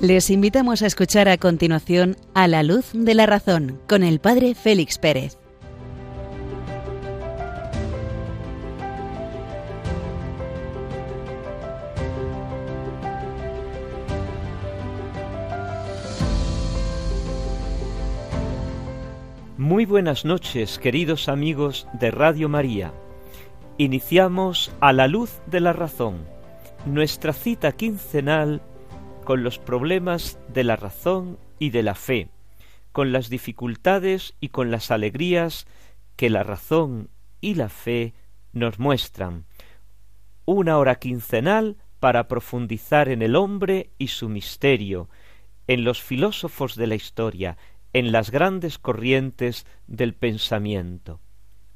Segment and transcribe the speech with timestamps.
[0.00, 4.54] Les invitamos a escuchar a continuación A la luz de la razón con el Padre
[4.54, 5.36] Félix Pérez.
[19.58, 22.94] Muy buenas noches, queridos amigos de Radio María.
[23.76, 26.24] Iniciamos A la luz de la razón,
[26.86, 28.62] nuestra cita quincenal
[29.24, 32.28] con los problemas de la razón y de la fe,
[32.92, 35.66] con las dificultades y con las alegrías
[36.16, 38.14] que la razón y la fe
[38.52, 39.44] nos muestran.
[40.44, 45.08] Una hora quincenal para profundizar en el hombre y su misterio,
[45.66, 47.56] en los filósofos de la historia,
[47.92, 51.20] en las grandes corrientes del pensamiento.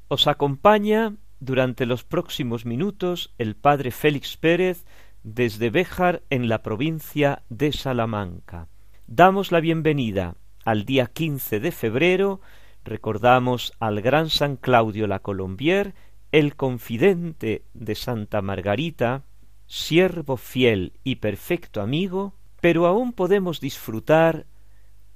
[0.07, 4.85] Os acompaña durante los próximos minutos el padre Félix Pérez
[5.25, 8.67] desde Béjar en la provincia de Salamanca.
[9.07, 12.41] Damos la bienvenida al día quince de febrero,
[12.83, 15.95] recordamos al gran San Claudio la Colombier,
[16.31, 19.23] el confidente de Santa Margarita,
[19.65, 24.45] siervo fiel y perfecto amigo, pero aún podemos disfrutar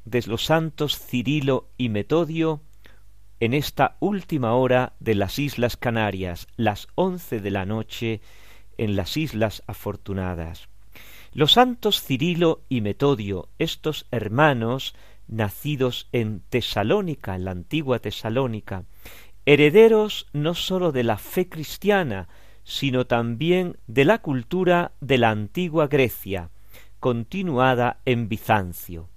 [0.06, 2.62] de los santos Cirilo y Metodio
[3.40, 8.22] en esta última hora de las Islas Canarias, las once de la noche,
[8.80, 10.70] en las Islas Afortunadas.
[11.34, 14.96] Los santos Cirilo y Metodio, estos hermanos
[15.28, 18.86] nacidos en Tesalónica, en la antigua Tesalónica,
[19.46, 22.30] herederos no sólo de la fe cristiana,
[22.64, 26.50] sino también de la cultura de la antigua Grecia,
[27.00, 29.10] continuada en Bizancio.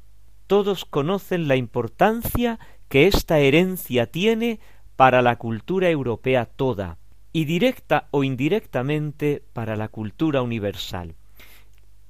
[0.46, 2.58] Todos conocen la importancia
[2.88, 4.60] que esta herencia tiene
[4.96, 6.98] para la cultura europea toda,
[7.32, 11.14] y directa o indirectamente para la cultura universal.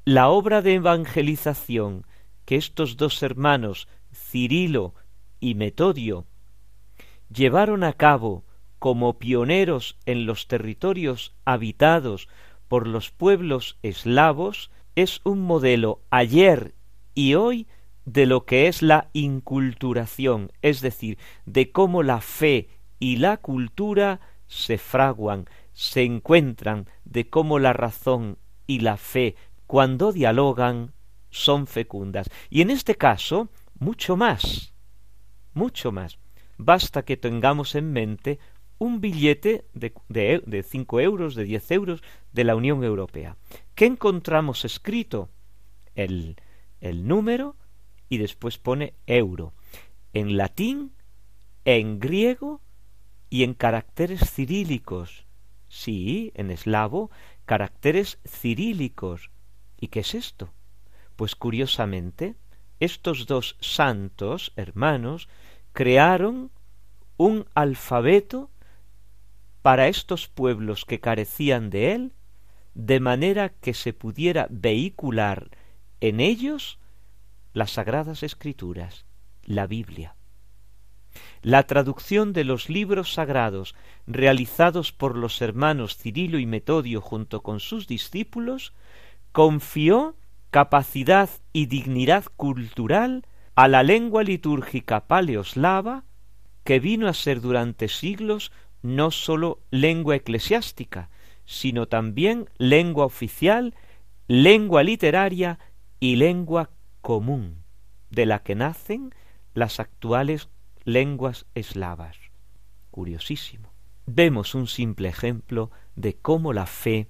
[0.05, 2.07] La obra de evangelización
[2.45, 4.95] que estos dos hermanos, Cirilo
[5.39, 6.27] y Metodio,
[7.33, 8.45] llevaron a cabo
[8.79, 12.29] como pioneros en los territorios habitados
[12.67, 16.75] por los pueblos eslavos, es un modelo ayer
[17.15, 17.69] y hoy
[18.05, 22.69] de lo que es la inculturación, es decir, de cómo la fe
[22.99, 24.21] y la cultura
[24.53, 28.37] se fraguan, se encuentran de cómo la razón
[28.67, 29.35] y la fe,
[29.67, 30.93] cuando dialogan,
[31.31, 32.29] son fecundas.
[32.51, 33.49] Y en este caso,
[33.79, 34.75] mucho más,
[35.55, 36.19] mucho más.
[36.59, 38.39] Basta que tengamos en mente
[38.77, 39.95] un billete de,
[40.45, 42.03] de, cinco euros, de diez euros
[42.33, 43.39] de la Unión Europea.
[43.75, 45.31] ¿Qué encontramos escrito?
[45.95, 46.37] El,
[46.83, 47.57] el número
[48.11, 49.55] y después pone euro.
[50.13, 50.93] En latín,
[51.65, 52.61] en griego
[53.33, 55.25] y en caracteres cirílicos.
[55.67, 57.11] Sí, en eslavo,
[57.47, 59.31] caracteres cirílicos.
[59.81, 60.53] ¿Y qué es esto?
[61.17, 62.37] Pues curiosamente,
[62.79, 65.31] estos dos santos hermanos
[65.73, 66.51] crearon
[67.17, 68.51] un alfabeto
[69.63, 72.13] para estos pueblos que carecían de él,
[72.75, 75.49] de manera que se pudiera vehicular
[76.01, 76.79] en ellos
[77.55, 79.07] las sagradas escrituras,
[79.43, 80.17] la Biblia.
[81.43, 83.75] La traducción de los libros sagrados
[84.07, 88.73] realizados por los hermanos Cirilo y Metodio junto con sus discípulos
[89.33, 90.17] confió
[90.51, 96.05] capacidad y dignidad cultural a la lengua litúrgica paleoslava
[96.65, 98.53] que vino a ser durante siglos
[98.83, 101.11] no sólo lengua eclesiástica,
[101.45, 103.75] sino también lengua oficial,
[104.29, 105.59] lengua literaria
[106.01, 106.71] y lengua
[107.01, 107.65] común,
[108.11, 109.15] de la que nacen
[109.55, 110.49] las actuales
[110.85, 112.17] lenguas eslavas.
[112.91, 113.73] Curiosísimo.
[114.07, 117.09] Vemos un simple ejemplo de cómo la fe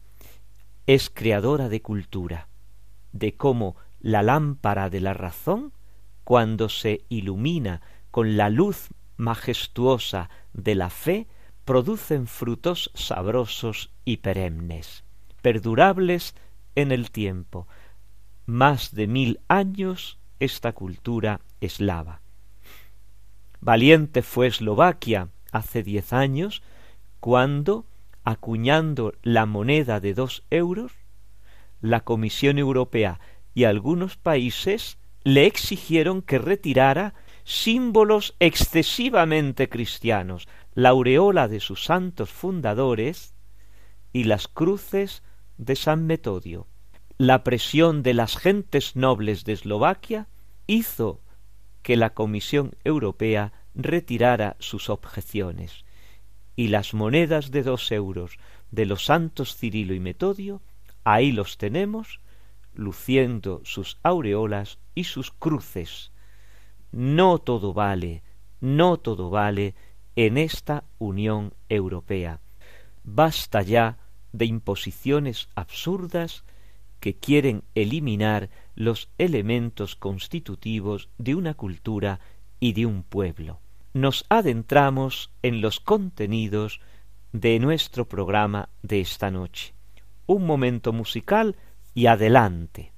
[0.86, 2.48] es creadora de cultura,
[3.12, 5.72] de cómo la lámpara de la razón,
[6.24, 7.80] cuando se ilumina
[8.10, 11.28] con la luz majestuosa de la fe,
[11.64, 15.04] producen frutos sabrosos y perennes,
[15.40, 16.34] perdurables
[16.74, 17.68] en el tiempo.
[18.46, 22.21] Más de mil años esta cultura eslava.
[23.62, 26.64] Valiente fue Eslovaquia hace diez años
[27.20, 27.86] cuando,
[28.24, 30.90] acuñando la moneda de dos euros,
[31.80, 33.20] la Comisión Europea
[33.54, 37.14] y algunos países le exigieron que retirara
[37.44, 43.32] símbolos excesivamente cristianos, la aureola de sus santos fundadores
[44.12, 45.22] y las cruces
[45.56, 46.66] de San Metodio.
[47.16, 50.26] La presión de las gentes nobles de Eslovaquia
[50.66, 51.20] hizo
[51.82, 55.84] que la Comisión Europea retirara sus objeciones,
[56.56, 58.38] y las monedas de dos euros
[58.70, 60.60] de los santos Cirilo y Metodio,
[61.04, 62.20] ahí los tenemos,
[62.74, 66.12] luciendo sus aureolas y sus cruces.
[66.90, 68.22] No todo vale,
[68.60, 69.74] no todo vale
[70.16, 72.40] en esta Unión Europea.
[73.04, 73.98] Basta ya
[74.32, 76.44] de imposiciones absurdas
[77.02, 82.20] que quieren eliminar los elementos constitutivos de una cultura
[82.60, 83.58] y de un pueblo.
[83.92, 86.80] Nos adentramos en los contenidos
[87.32, 89.74] de nuestro programa de esta noche.
[90.26, 91.56] Un momento musical
[91.92, 92.92] y adelante.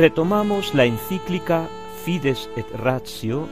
[0.00, 1.68] Retomamos la encíclica
[2.06, 3.46] Fides et Ratio,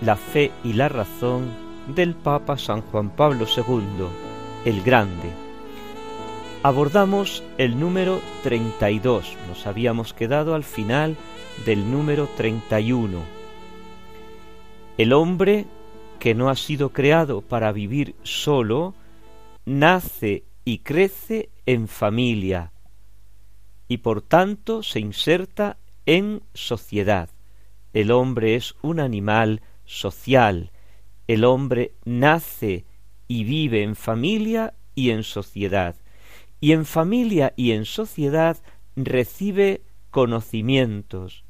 [0.00, 1.48] la fe y la razón
[1.88, 4.06] del Papa San Juan Pablo II,
[4.64, 5.28] el Grande.
[6.62, 11.16] Abordamos el número 32, nos habíamos quedado al final
[11.66, 13.18] del número 31.
[14.98, 15.66] El hombre
[16.20, 18.94] que no ha sido creado para vivir solo,
[19.64, 22.70] nace y crece en familia
[23.88, 25.78] y por tanto se inserta
[26.08, 27.28] en sociedad.
[27.92, 30.72] El hombre es un animal social.
[31.26, 32.86] El hombre nace
[33.28, 35.96] y vive en familia y en sociedad.
[36.60, 38.56] Y en familia y en sociedad
[38.96, 41.44] recibe conocimientos,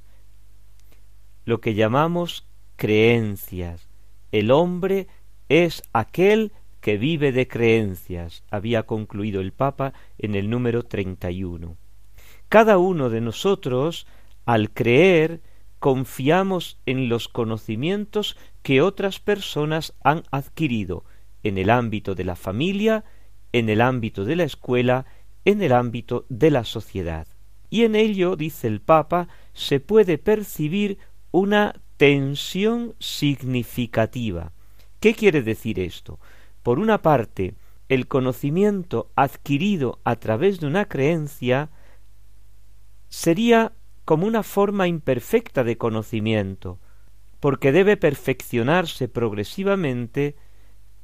[1.44, 2.44] lo que llamamos
[2.74, 3.88] creencias.
[4.32, 5.06] El hombre
[5.48, 6.50] es aquel
[6.80, 11.76] que vive de creencias, había concluido el Papa en el número 31.
[12.48, 14.06] Cada uno de nosotros
[14.48, 15.42] al creer,
[15.78, 21.04] confiamos en los conocimientos que otras personas han adquirido
[21.42, 23.04] en el ámbito de la familia,
[23.52, 25.04] en el ámbito de la escuela,
[25.44, 27.26] en el ámbito de la sociedad.
[27.68, 30.96] Y en ello, dice el Papa, se puede percibir
[31.30, 34.52] una tensión significativa.
[34.98, 36.20] ¿Qué quiere decir esto?
[36.62, 37.52] Por una parte,
[37.90, 41.68] el conocimiento adquirido a través de una creencia
[43.10, 43.72] sería
[44.08, 46.80] como una forma imperfecta de conocimiento,
[47.40, 50.34] porque debe perfeccionarse progresivamente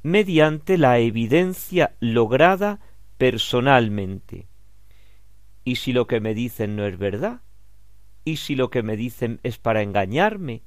[0.01, 2.79] mediante la evidencia lograda
[3.19, 4.47] personalmente.
[5.63, 7.41] ¿Y si lo que me dicen no es verdad?
[8.23, 10.63] ¿Y si lo que me dicen es para engañarme?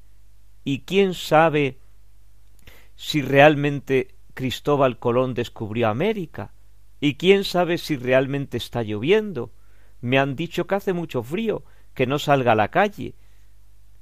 [0.62, 1.80] ¿Y quién sabe
[2.95, 6.54] si realmente Cristóbal Colón descubrió América?
[7.00, 9.50] ¿Y quién sabe si realmente está lloviendo?
[10.00, 11.64] Me han dicho que hace mucho frío
[11.99, 13.17] que no salga a la calle.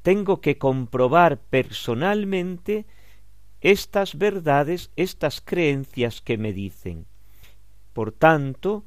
[0.02, 2.84] Tengo que comprobar personalmente
[3.62, 7.06] estas verdades, estas creencias que me dicen.
[7.94, 8.84] Por tanto,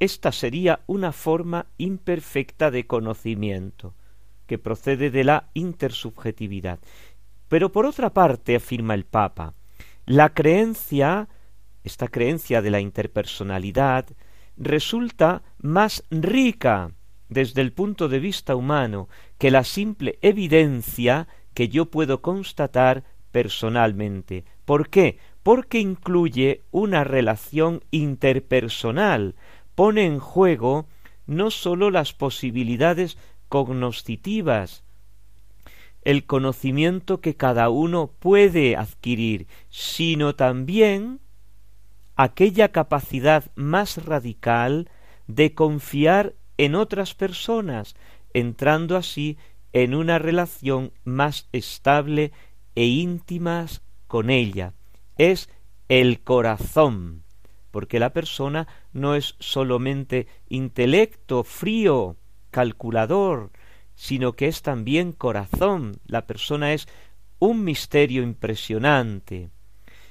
[0.00, 3.94] esta sería una forma imperfecta de conocimiento,
[4.48, 6.80] que procede de la intersubjetividad.
[7.46, 9.54] Pero por otra parte, afirma el Papa,
[10.04, 11.28] la creencia,
[11.84, 14.06] esta creencia de la interpersonalidad,
[14.56, 16.90] resulta más rica
[17.32, 19.08] desde el punto de vista humano
[19.38, 24.44] que la simple evidencia que yo puedo constatar personalmente.
[24.64, 25.18] ¿Por qué?
[25.42, 29.34] Porque incluye una relación interpersonal,
[29.74, 30.86] pone en juego
[31.26, 33.16] no sólo las posibilidades
[33.48, 34.84] cognoscitivas,
[36.02, 41.20] el conocimiento que cada uno puede adquirir, sino también
[42.16, 44.90] aquella capacidad más radical
[45.26, 47.94] de confiar en otras personas,
[48.34, 49.38] entrando así
[49.72, 52.32] en una relación más estable
[52.74, 53.66] e íntima
[54.06, 54.74] con ella.
[55.18, 55.48] Es
[55.88, 57.22] el corazón,
[57.70, 62.16] porque la persona no es solamente intelecto frío,
[62.50, 63.50] calculador,
[63.94, 65.98] sino que es también corazón.
[66.06, 66.88] La persona es
[67.38, 69.50] un misterio impresionante.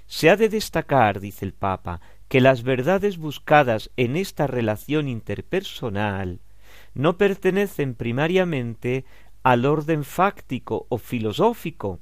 [0.05, 6.39] Se ha de destacar, dice el Papa, que las verdades buscadas en esta relación interpersonal
[6.93, 9.03] no pertenecen primariamente
[9.43, 11.99] al orden fáctico o filosófico,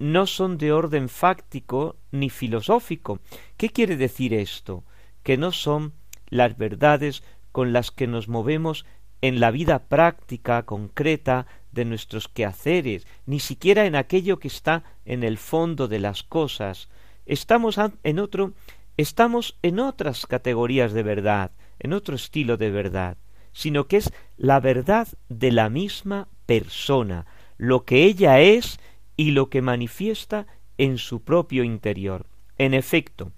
[0.00, 3.20] no son de orden fáctico ni filosófico.
[3.56, 4.82] ¿Qué quiere decir esto?
[5.22, 5.92] Que no son
[6.30, 8.84] las verdades con las que nos movemos
[9.20, 15.22] en la vida práctica, concreta de nuestros quehaceres, ni siquiera en aquello que está en
[15.22, 16.88] el fondo de las cosas.
[17.24, 18.52] Estamos en otro,
[18.96, 23.16] estamos en otras categorías de verdad, en otro estilo de verdad,
[23.52, 28.78] sino que es la verdad de la misma persona, lo que ella es
[29.16, 30.46] y lo que manifiesta
[30.78, 32.26] en su propio interior.
[32.58, 33.32] En efecto,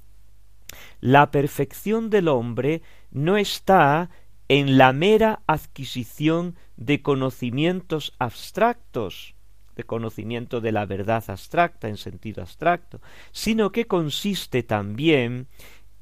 [1.00, 4.10] la perfección del hombre no está
[4.48, 9.35] en la mera adquisición de conocimientos abstractos,
[9.76, 15.46] de conocimiento de la verdad abstracta en sentido abstracto, sino que consiste también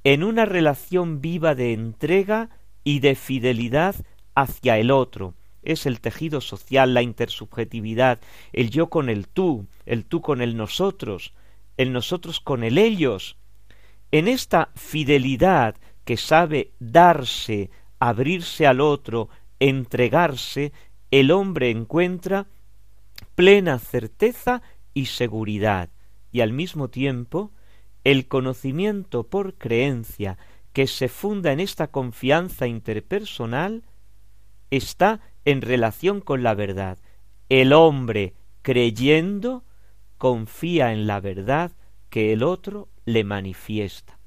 [0.04, 2.50] en una relación viva de entrega
[2.84, 3.96] y de fidelidad
[4.34, 8.20] hacia el otro, es el tejido social, la intersubjetividad,
[8.52, 11.32] el yo con el tú, el tú con el nosotros,
[11.76, 13.36] el nosotros con el ellos.
[14.12, 20.72] En esta fidelidad que sabe darse, abrirse al otro, entregarse,
[21.10, 22.46] el hombre encuentra
[23.34, 25.90] plena certeza y seguridad,
[26.30, 27.52] y al mismo tiempo
[28.04, 30.38] el conocimiento por creencia
[30.72, 33.84] que se funda en esta confianza interpersonal
[34.70, 36.98] está en relación con la verdad.
[37.48, 39.64] El hombre, creyendo,
[40.18, 41.72] confía en la verdad
[42.10, 44.18] que el otro le manifiesta.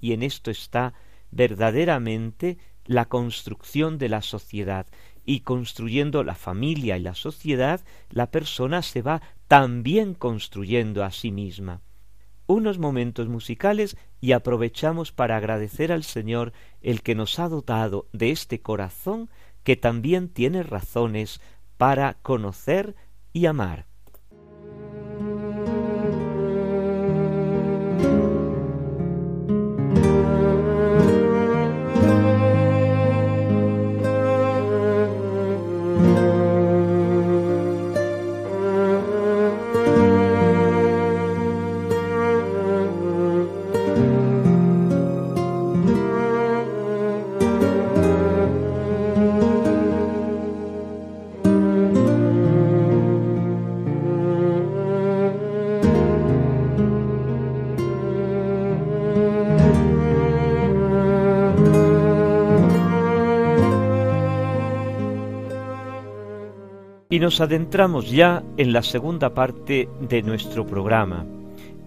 [0.00, 0.94] Y en esto está
[1.30, 4.86] verdaderamente la construcción de la sociedad.
[5.24, 11.30] Y construyendo la familia y la sociedad, la persona se va también construyendo a sí
[11.30, 11.80] misma.
[12.46, 16.52] Unos momentos musicales y aprovechamos para agradecer al Señor
[16.82, 19.30] el que nos ha dotado de este corazón
[19.62, 21.40] que también tiene razones
[21.78, 22.94] para conocer
[23.32, 23.86] y amar.
[67.14, 71.24] Y nos adentramos ya en la segunda parte de nuestro programa,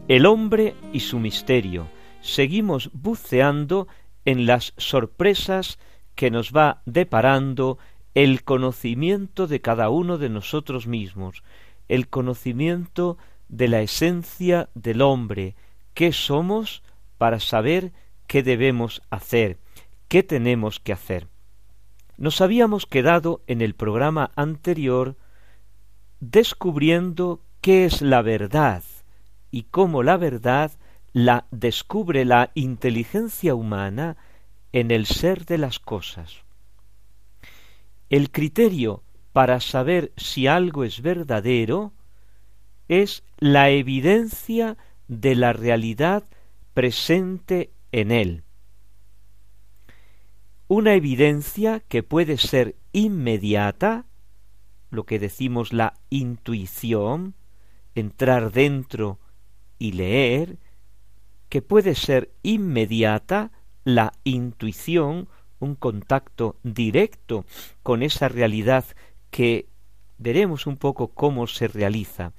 [0.07, 1.89] El hombre y su misterio.
[2.21, 3.89] Seguimos buceando
[4.23, 5.79] en las sorpresas
[6.15, 7.77] que nos va deparando
[8.13, 11.43] el conocimiento de cada uno de nosotros mismos,
[11.89, 13.17] el conocimiento
[13.49, 15.57] de la esencia del hombre,
[15.93, 16.83] qué somos
[17.17, 17.91] para saber
[18.27, 19.57] qué debemos hacer,
[20.07, 21.27] qué tenemos que hacer.
[22.17, 25.17] Nos habíamos quedado en el programa anterior
[26.19, 28.83] descubriendo qué es la verdad
[29.51, 30.71] y cómo la verdad
[31.13, 34.17] la descubre la inteligencia humana
[34.71, 36.43] en el ser de las cosas.
[38.09, 41.93] El criterio para saber si algo es verdadero
[42.87, 44.75] es la evidencia
[45.07, 46.23] de la realidad
[46.73, 48.43] presente en él
[50.67, 54.05] una evidencia que puede ser inmediata,
[54.89, 57.35] lo que decimos la intuición,
[57.95, 59.19] entrar dentro
[59.79, 60.57] y leer,
[61.49, 63.51] que puede ser inmediata
[63.83, 67.45] la intuición, un contacto directo
[67.83, 68.85] con esa realidad
[69.31, 69.69] que
[70.17, 72.33] veremos un poco cómo se realiza,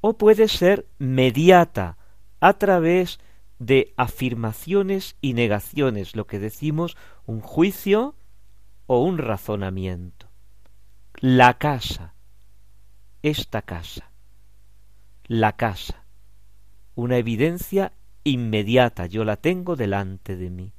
[0.00, 1.98] o puede ser mediata
[2.40, 3.18] a través
[3.58, 8.14] de afirmaciones y negaciones, lo que decimos un juicio
[8.86, 10.28] o un razonamiento.
[11.20, 12.14] La casa,
[13.22, 14.10] esta casa,
[15.26, 16.04] la casa,
[16.94, 17.92] una evidencia
[18.24, 20.72] inmediata, yo la tengo delante de mí.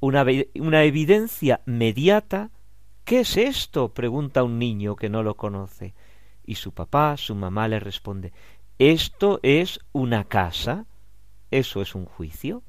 [0.00, 0.24] Una,
[0.56, 2.50] una evidencia mediata,
[3.04, 3.94] ¿qué es esto?
[3.94, 5.94] pregunta un niño que no lo conoce.
[6.44, 8.32] Y su papá, su mamá le responde,
[8.78, 10.86] esto es una casa,
[11.50, 12.62] eso es un juicio.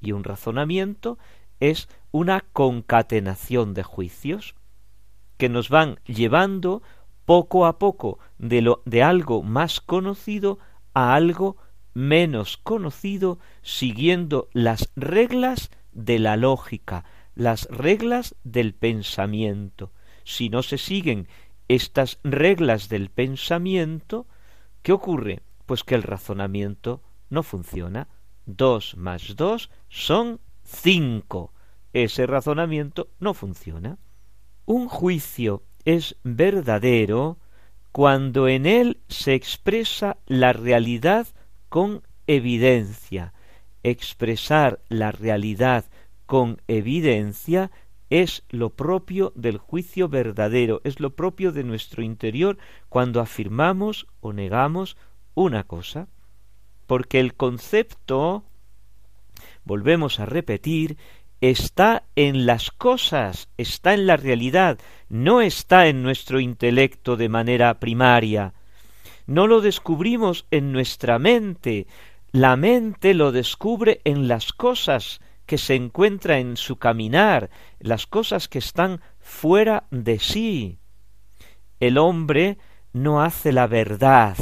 [0.00, 1.18] Y un razonamiento
[1.60, 4.54] es una concatenación de juicios
[5.36, 6.82] que nos van llevando
[7.24, 10.58] poco a poco de, lo, de algo más conocido
[10.94, 11.56] a algo
[11.94, 17.04] menos conocido siguiendo las reglas de la lógica,
[17.34, 19.92] las reglas del pensamiento,
[20.24, 21.28] si no se siguen
[21.68, 24.26] estas reglas del pensamiento,
[24.82, 25.42] ¿qué ocurre?
[25.66, 28.08] Pues que el razonamiento no funciona.
[28.46, 31.52] Dos más dos son cinco.
[31.92, 33.98] Ese razonamiento no funciona.
[34.64, 37.38] Un juicio es verdadero
[37.92, 41.26] cuando en él se expresa la realidad
[41.68, 43.32] con evidencia.
[43.82, 45.86] Expresar la realidad
[46.26, 47.70] con evidencia
[48.10, 54.32] es lo propio del juicio verdadero, es lo propio de nuestro interior cuando afirmamos o
[54.32, 54.96] negamos
[55.34, 56.08] una cosa.
[56.90, 58.42] Porque el concepto,
[59.62, 60.96] volvemos a repetir,
[61.40, 67.78] está en las cosas, está en la realidad, no está en nuestro intelecto de manera
[67.78, 68.54] primaria.
[69.28, 71.86] No lo descubrimos en nuestra mente,
[72.32, 78.48] la mente lo descubre en las cosas, que se encuentra en su caminar, las cosas
[78.48, 80.80] que están fuera de sí.
[81.78, 82.58] El hombre
[82.92, 84.36] no hace la verdad,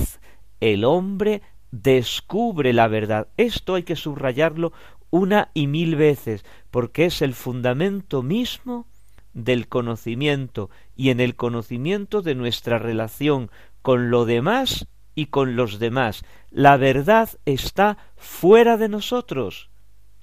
[0.61, 3.29] el hombre descubre la verdad.
[3.37, 4.73] Esto hay que subrayarlo
[5.11, 8.87] una y mil veces, porque es el fundamento mismo
[9.33, 13.51] del conocimiento y en el conocimiento de nuestra relación
[13.83, 16.25] con lo demás y con los demás.
[16.51, 19.71] La verdad está fuera de nosotros.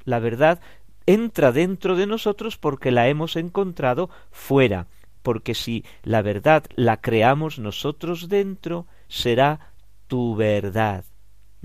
[0.04, 0.60] La verdad
[1.06, 4.88] entra dentro de nosotros porque la hemos encontrado fuera,
[5.24, 9.72] porque si la verdad la creamos nosotros dentro, será
[10.08, 11.06] tu verdad,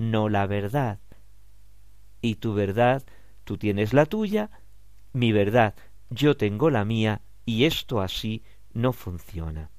[0.01, 0.99] no la verdad.
[2.21, 3.03] Y tu verdad,
[3.43, 4.49] tú tienes la tuya,
[5.13, 5.75] mi verdad,
[6.09, 9.69] yo tengo la mía, y esto así no funciona.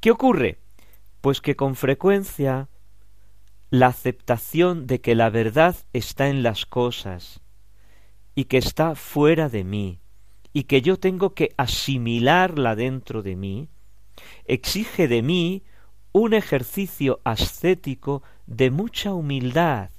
[0.00, 0.58] ¿Qué ocurre?
[1.20, 2.68] Pues que con frecuencia
[3.70, 7.40] la aceptación de que la verdad está en las cosas,
[8.34, 10.00] y que está fuera de mí
[10.52, 13.68] y que yo tengo que asimilarla dentro de mí,
[14.46, 15.62] exige de mí
[16.12, 19.90] un ejercicio ascético de mucha humildad,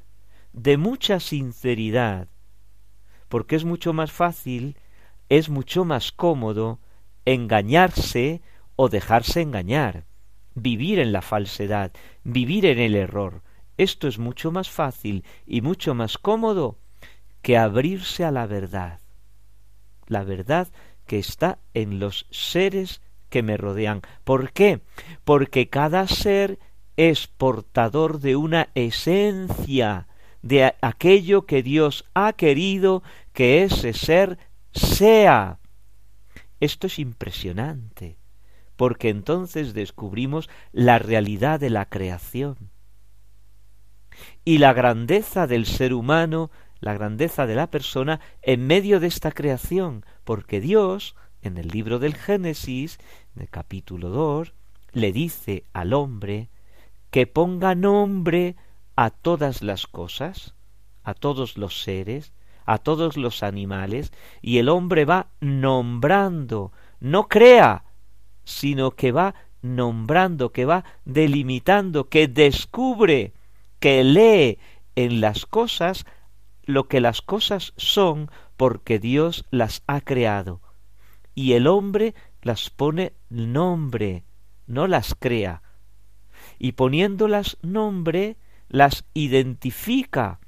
[0.53, 2.27] de mucha sinceridad,
[3.29, 4.77] porque es mucho más fácil,
[5.29, 6.79] es mucho más cómodo
[7.23, 8.41] engañarse
[8.75, 10.05] o dejarse engañar,
[10.53, 11.91] vivir en la falsedad,
[12.23, 13.41] vivir en el error.
[13.77, 16.77] Esto es mucho más fácil y mucho más cómodo
[17.41, 18.99] que abrirse a la verdad,
[20.07, 20.67] la verdad
[21.07, 24.01] que está en los seres que me rodean.
[24.23, 24.81] ¿Por qué?
[25.23, 26.59] Porque cada ser
[26.97, 30.07] es portador de una esencia,
[30.43, 33.01] de aquello que Dios ha querido
[33.33, 34.37] que ese ser
[34.71, 35.57] sea.
[36.59, 38.19] Esto es impresionante,
[38.75, 42.69] porque entonces descubrimos la realidad de la creación.
[44.45, 49.31] Y la grandeza del ser humano la grandeza de la persona en medio de esta
[49.31, 52.97] creación, porque Dios, en el libro del Génesis,
[53.37, 54.53] el capítulo 2,
[54.93, 56.49] le dice al hombre
[57.09, 58.55] que ponga nombre
[58.95, 60.55] a todas las cosas,
[61.03, 62.33] a todos los seres,
[62.65, 67.85] a todos los animales, y el hombre va nombrando, no crea,
[68.43, 73.33] sino que va nombrando, que va delimitando, que descubre,
[73.79, 74.59] que lee
[74.95, 76.05] en las cosas
[76.63, 80.61] lo que las cosas son porque Dios las ha creado.
[81.33, 84.23] Y el hombre las pone nombre,
[84.67, 85.61] no las crea.
[86.57, 88.37] Y poniéndolas nombre,
[88.69, 90.39] las identifica.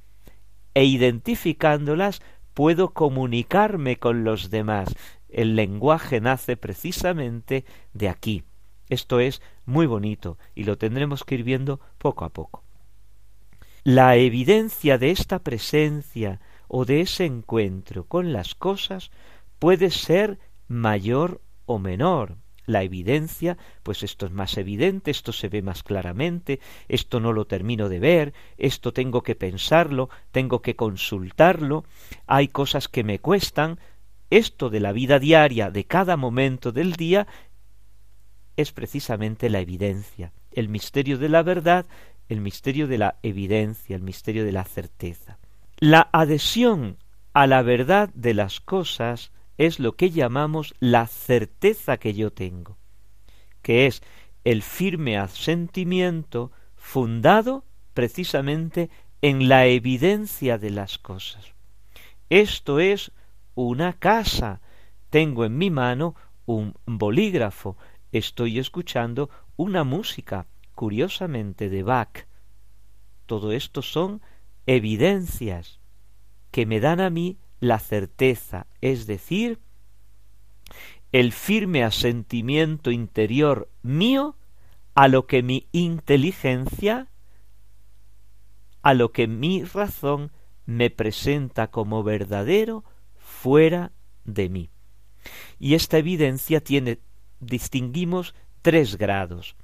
[0.74, 2.22] E identificándolas
[2.54, 4.96] puedo comunicarme con los demás.
[5.30, 8.44] El lenguaje nace precisamente de aquí.
[8.90, 12.64] Esto es muy bonito y lo tendremos que ir viendo poco a poco.
[13.84, 19.12] La evidencia de esta presencia o de ese encuentro con las cosas
[19.60, 22.38] puede ser mayor o menor.
[22.66, 27.46] La evidencia, pues esto es más evidente, esto se ve más claramente, esto no lo
[27.46, 31.84] termino de ver, esto tengo que pensarlo, tengo que consultarlo,
[32.26, 33.80] hay cosas que me cuestan,
[34.30, 37.28] esto de la vida diaria, de cada momento del día,
[38.56, 40.32] es precisamente la evidencia.
[40.52, 41.86] El misterio de la verdad
[42.30, 45.40] el misterio de la evidencia, el misterio de la certeza.
[45.78, 46.98] La adhesión
[47.34, 52.78] a la verdad de las cosas es lo que llamamos la certeza que yo tengo,
[53.62, 54.02] que es
[54.44, 58.90] el firme asentimiento fundado precisamente
[59.22, 61.54] en la evidencia de las cosas.
[62.30, 63.12] Esto es
[63.56, 64.62] una casa.
[65.10, 67.78] Tengo en mi mano un bolígrafo.
[68.12, 72.28] Estoy escuchando una música curiosamente de Bach.
[73.26, 74.22] Todo esto son
[74.66, 75.80] evidencias
[76.52, 79.60] que me dan a mí la certeza, es decir,
[81.14, 84.36] el firme asentimiento interior mío
[84.96, 87.08] a lo que mi inteligencia,
[88.82, 90.34] a lo que mi razón
[90.66, 92.84] me presenta como verdadero
[93.16, 93.94] fuera
[94.26, 94.70] de mí.
[95.58, 97.00] Y esta evidencia tiene,
[97.40, 99.56] distinguimos tres grados.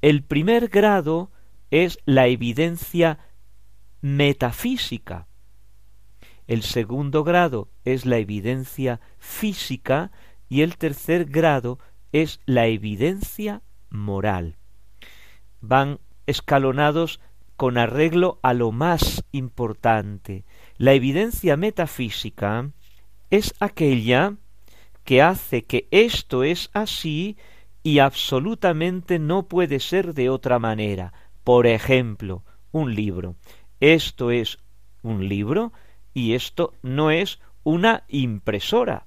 [0.00, 1.32] El primer grado
[1.72, 3.18] es la evidencia
[4.00, 5.26] metafísica.
[6.46, 10.10] El segundo grado es la evidencia física
[10.48, 11.78] y el tercer grado
[12.12, 14.56] es la evidencia moral.
[15.60, 17.20] Van escalonados
[17.56, 20.44] con arreglo a lo más importante.
[20.78, 22.70] La evidencia metafísica
[23.30, 24.36] es aquella
[25.04, 27.36] que hace que esto es así
[27.82, 31.12] y absolutamente no puede ser de otra manera.
[31.44, 33.36] Por ejemplo, un libro.
[33.80, 34.58] Esto es
[35.02, 35.72] un libro
[36.14, 39.04] y esto no es una impresora.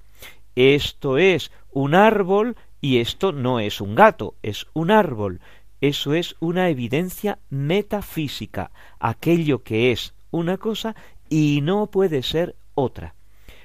[0.56, 5.42] Esto es un árbol y esto no es un gato, es un árbol.
[5.82, 10.96] Eso es una evidencia metafísica, aquello que es una cosa
[11.30, 13.16] y no puede ser otra.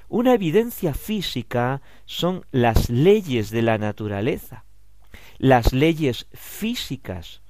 [0.09, 4.65] Una evidencia física son las leyes de la naturaleza,
[5.37, 7.41] las leyes físicas.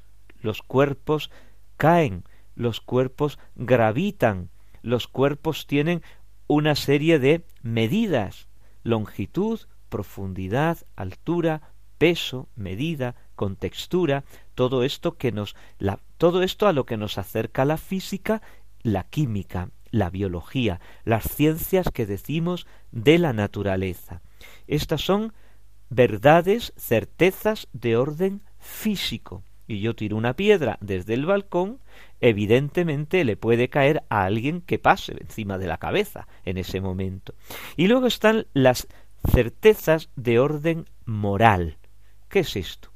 [0.41, 1.31] Los cuerpos
[1.77, 2.23] caen,
[2.55, 4.49] los cuerpos gravitan,
[4.81, 6.01] los cuerpos tienen
[6.47, 8.47] una serie de medidas,
[8.83, 14.23] longitud, profundidad, altura, peso, medida, contextura,
[14.55, 15.55] todo esto que nos
[16.17, 18.41] todo esto a lo que nos acerca la física,
[18.81, 24.21] la química, la biología, las ciencias que decimos de la naturaleza.
[24.67, 25.33] Estas son
[25.89, 29.43] verdades, certezas de orden físico.
[29.67, 31.79] Y yo tiro una piedra desde el balcón,
[32.21, 37.33] evidentemente le puede caer a alguien que pase encima de la cabeza en ese momento.
[37.75, 38.87] Y luego están las
[39.29, 41.77] certezas de orden moral.
[42.29, 42.91] ¿Qué es esto?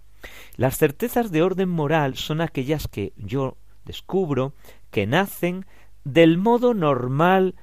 [0.56, 4.54] Las certezas de orden moral son aquellas que yo descubro
[4.92, 5.66] que nacen
[6.04, 7.56] del modo normal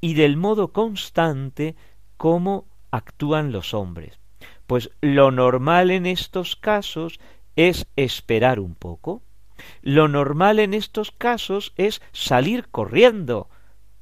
[0.00, 1.74] y del modo constante
[2.16, 4.18] como actúan los hombres.
[4.66, 7.18] Pues lo normal en estos casos
[7.54, 9.22] es esperar un poco.
[9.82, 13.48] Lo normal en estos casos es salir corriendo.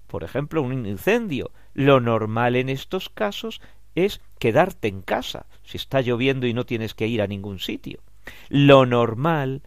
[0.06, 1.52] Por ejemplo, un incendio.
[1.72, 3.60] Lo normal en estos casos
[3.94, 8.00] es quedarte en casa si está lloviendo y no tienes que ir a ningún sitio.
[8.48, 9.62] Lo normal,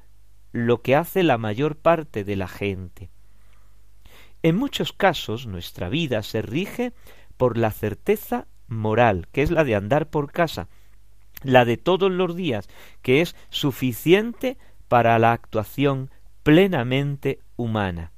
[0.52, 3.10] lo que hace la mayor parte de la gente.
[4.44, 6.94] En muchos casos nuestra vida se rige
[7.38, 10.68] por la certeza moral, que es la de andar por casa,
[11.44, 12.68] la de todos los días,
[13.02, 16.12] que es suficiente para la actuación
[16.44, 18.12] plenamente humana.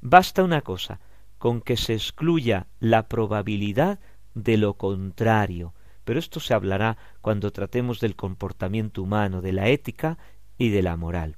[0.00, 1.00] Basta una cosa,
[1.38, 3.98] con que se excluya la probabilidad
[4.34, 10.18] de lo contrario, pero esto se hablará cuando tratemos del comportamiento humano, de la ética
[10.58, 11.36] y de la moral.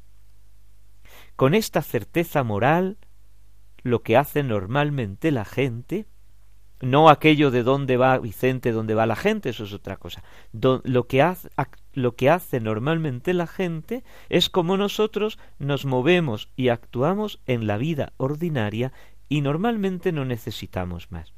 [1.36, 2.98] Con esta certeza moral
[3.82, 6.06] lo que hace normalmente la gente,
[6.84, 10.22] no aquello de dónde va Vicente, dónde va la gente, eso es otra cosa.
[10.52, 11.48] lo, que hace,
[11.92, 17.76] lo que hace normalmente la gente es como nosotros nos movemos y actuamos en la
[17.76, 18.92] vida ordinaria
[19.28, 21.32] y normalmente no necesitamos más.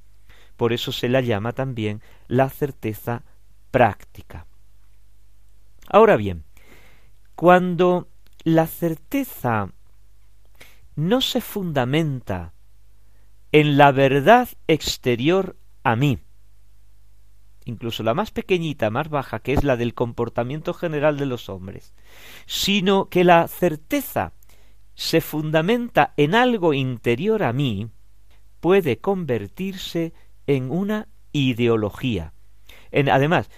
[0.57, 3.23] Por eso se la llama también la certeza
[3.71, 4.47] práctica.
[5.89, 6.45] Ahora bien,
[7.35, 8.09] cuando
[8.43, 9.71] la certeza
[10.97, 12.55] no se fundamenta
[13.57, 16.19] en la verdad exterior a mí,
[17.65, 21.95] incluso la más pequeñita, más baja, que es la del comportamiento general de los hombres,
[22.45, 24.35] sino que la certeza
[24.95, 27.89] se fundamenta en algo interior a mí,
[28.61, 30.13] puede convertirse
[30.47, 32.35] en una ideología.
[32.91, 33.49] En, además,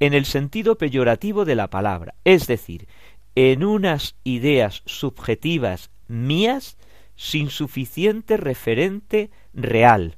[0.00, 2.88] en el sentido peyorativo de la palabra, es decir,
[3.36, 6.76] en unas ideas subjetivas mías
[7.18, 10.16] sin suficiente referente real,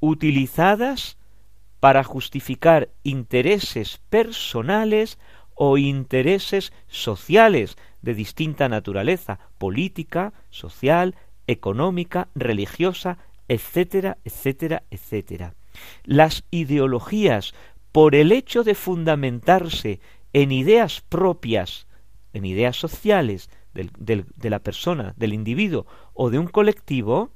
[0.00, 1.18] utilizadas
[1.80, 5.18] para justificar intereses personales
[5.54, 11.14] o intereses sociales de distinta naturaleza, política, social,
[11.46, 15.54] económica, religiosa, etcétera, etcétera, etcétera.
[16.04, 17.52] Las ideologías,
[17.92, 20.00] por el hecho de fundamentarse
[20.32, 21.86] en ideas propias,
[22.32, 27.32] en ideas sociales, de la persona, del individuo o de un colectivo,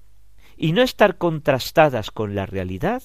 [0.57, 3.03] y no estar contrastadas con la realidad,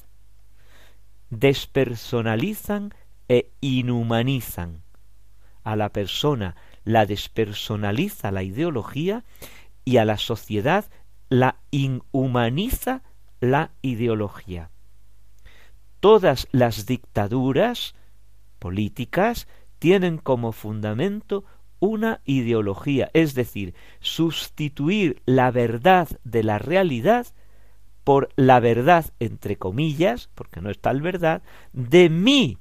[1.29, 2.93] despersonalizan
[3.27, 4.83] e inhumanizan
[5.63, 9.23] a la persona, la despersonaliza la ideología
[9.85, 10.85] y a la sociedad
[11.29, 13.03] la inhumaniza
[13.39, 14.71] la ideología.
[15.99, 17.93] Todas las dictaduras
[18.57, 21.45] políticas tienen como fundamento
[21.79, 27.27] una ideología, es decir, sustituir la verdad de la realidad
[28.03, 32.57] por la verdad, entre comillas, porque no es tal verdad, de mi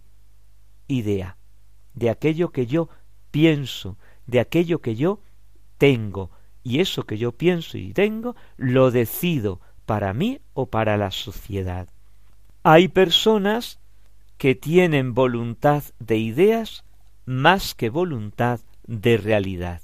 [0.89, 1.37] idea,
[1.95, 2.89] de aquello que yo
[3.31, 5.21] pienso, de aquello que yo
[5.79, 6.31] tengo,
[6.63, 11.89] y eso que yo pienso y tengo lo decido para mí o para la sociedad.
[12.63, 13.81] Hay personas
[14.37, 16.85] que tienen voluntad de ideas
[17.25, 19.83] más que voluntad de realidad.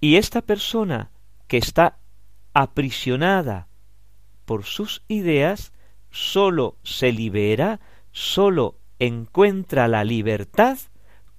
[0.00, 1.12] Y esta persona
[1.46, 2.00] que está
[2.54, 3.68] aprisionada
[4.44, 5.72] por sus ideas,
[6.10, 7.78] sólo se libera,
[8.10, 10.78] sólo encuentra la libertad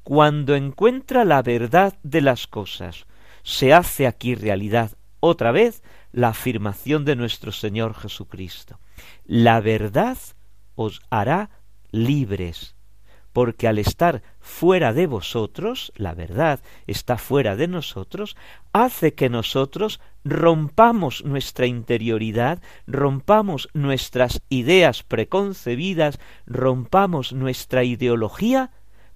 [0.04, 3.06] cuando encuentra la verdad de las cosas.
[3.44, 8.80] Se hace aquí realidad otra vez la afirmación de nuestro Señor Jesucristo.
[9.26, 10.18] La verdad
[10.76, 11.50] os hará
[11.92, 12.76] libres
[13.34, 18.38] porque al estar fuera de vosotros, la verdad está fuera de nosotros,
[18.72, 28.72] hace que nosotros rompamos nuestra interioridad, rompamos nuestras ideas preconcebidas, rompamos nuestra ideología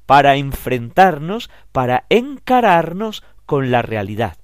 [0.07, 4.37] para enfrentarnos, para encararnos con la realidad.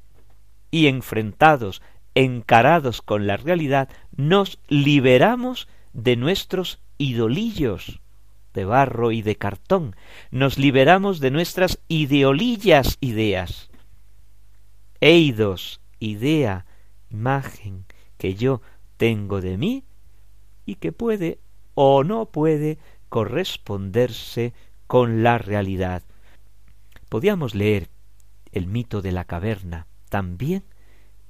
[0.69, 1.81] Y enfrentados,
[2.13, 8.02] encarados con la realidad, nos liberamos de nuestros idolillos
[8.53, 9.95] de barro y de cartón.
[10.31, 13.69] Nos liberamos de nuestras ideolillas ideas.
[14.99, 16.65] Eidos, idea,
[17.09, 17.85] imagen
[18.17, 18.61] que yo
[18.97, 19.83] tengo de mí
[20.65, 21.39] y que puede
[21.75, 22.77] o no puede
[23.09, 24.53] corresponderse
[24.87, 26.03] con la realidad.
[27.09, 27.89] Podíamos leer
[28.51, 30.63] el mito de la caverna también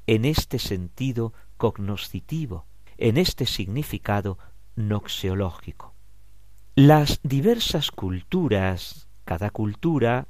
[0.08, 2.66] en este sentido cognoscitivo,
[2.98, 4.38] en este significado
[4.76, 5.93] noxeológico.
[6.76, 10.28] Las diversas culturas, cada cultura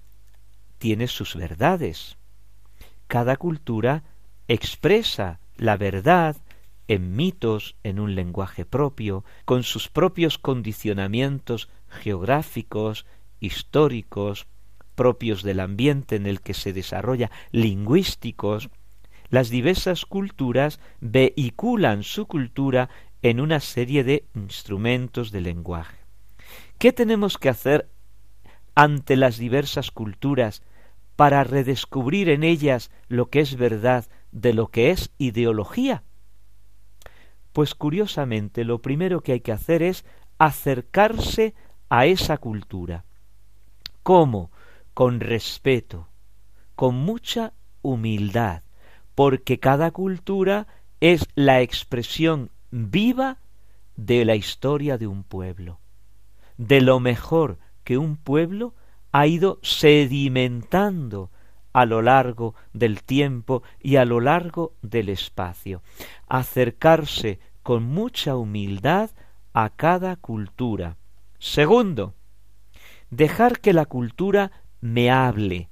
[0.78, 2.18] tiene sus verdades.
[3.08, 4.04] Cada cultura
[4.50, 6.36] expresa la verdad
[6.90, 13.06] en mitos, en un lenguaje propio, con sus propios condicionamientos geográficos,
[13.40, 14.46] históricos,
[14.96, 18.70] propios del ambiente en el que se desarrolla, lingüísticos.
[19.30, 22.90] Las diversas culturas vehiculan su cultura
[23.22, 26.03] en una serie de instrumentos de lenguaje.
[26.84, 27.90] ¿Qué tenemos que hacer
[28.76, 30.64] ante las diversas culturas
[31.16, 36.04] para redescubrir en ellas lo que es verdad de lo que es ideología?
[37.54, 40.04] Pues curiosamente lo primero que hay que hacer es
[40.40, 41.56] acercarse
[41.88, 43.06] a esa cultura.
[44.04, 44.52] ¿Cómo?
[44.94, 46.10] Con respeto,
[46.76, 48.64] con mucha humildad,
[49.16, 50.68] porque cada cultura
[51.00, 53.38] es la expresión viva
[53.96, 55.80] de la historia de un pueblo
[56.58, 58.74] de lo mejor que un pueblo
[59.12, 61.32] ha ido sedimentando
[61.74, 65.82] a lo largo del tiempo y a lo largo del espacio.
[66.28, 69.12] Acercarse con mucha humildad
[69.54, 70.98] a cada cultura.
[71.40, 72.16] Segundo,
[73.10, 75.70] dejar que la cultura me hable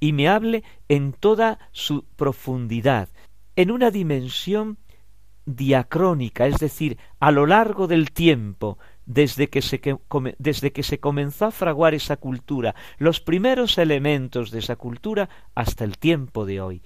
[0.00, 3.08] y me hable en toda su profundidad,
[3.54, 4.78] en una dimensión
[5.46, 9.80] diacrónica, es decir, a lo largo del tiempo, desde que, se,
[10.38, 15.84] desde que se comenzó a fraguar esa cultura, los primeros elementos de esa cultura hasta
[15.84, 16.82] el tiempo de hoy.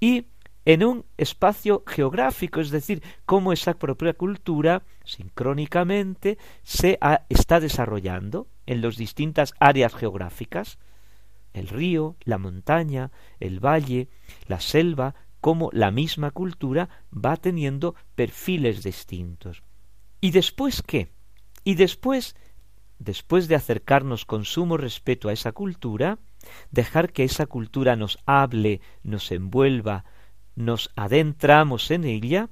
[0.00, 0.26] Y
[0.64, 8.80] en un espacio geográfico, es decir, cómo esa propia cultura, sincrónicamente, se está desarrollando en
[8.80, 10.78] las distintas áreas geográficas,
[11.52, 14.08] el río, la montaña, el valle,
[14.46, 19.64] la selva, cómo la misma cultura va teniendo perfiles distintos.
[20.20, 21.10] ¿Y después qué?
[21.64, 22.36] Y después,
[22.98, 26.18] después de acercarnos con sumo respeto a esa cultura,
[26.70, 30.04] dejar que esa cultura nos hable, nos envuelva,
[30.54, 32.50] nos adentramos en ella,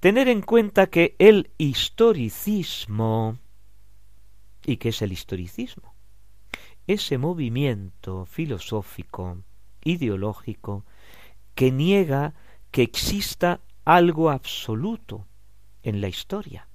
[0.00, 3.38] tener en cuenta que el historicismo,
[4.64, 5.94] ¿y qué es el historicismo?
[6.86, 9.42] Ese movimiento filosófico,
[9.84, 10.84] ideológico,
[11.54, 12.34] que niega
[12.70, 15.26] que exista algo absoluto
[15.82, 16.68] en la historia.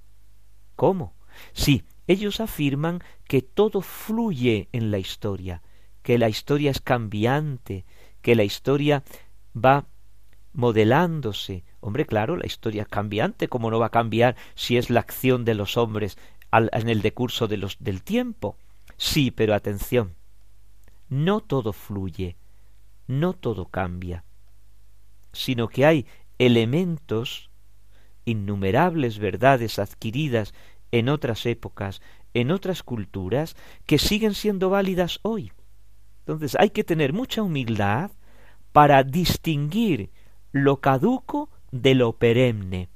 [0.76, 1.17] ¿Cómo?
[1.52, 5.62] Sí, ellos afirman que todo fluye en la historia,
[6.02, 7.84] que la historia es cambiante,
[8.22, 9.04] que la historia
[9.54, 9.86] va
[10.52, 11.64] modelándose.
[11.80, 15.44] Hombre, claro, la historia es cambiante, ¿cómo no va a cambiar si es la acción
[15.44, 16.18] de los hombres
[16.50, 18.56] en el decurso de los, del tiempo?
[18.96, 20.14] Sí, pero atención,
[21.08, 22.36] no todo fluye,
[23.06, 24.24] no todo cambia,
[25.32, 26.06] sino que hay
[26.38, 27.50] elementos,
[28.24, 30.54] innumerables verdades adquiridas
[30.92, 32.00] en otras épocas,
[32.34, 35.52] en otras culturas que siguen siendo válidas hoy.
[36.20, 38.10] Entonces hay que tener mucha humildad
[38.72, 40.10] para distinguir
[40.52, 42.88] lo caduco de lo perenne.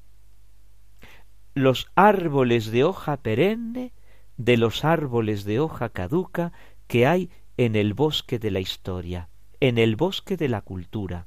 [1.55, 3.92] Los árboles de hoja perenne
[4.37, 6.52] de los árboles de hoja caduca
[6.87, 9.28] que hay en el bosque de la historia,
[9.61, 11.26] en el bosque de la cultura.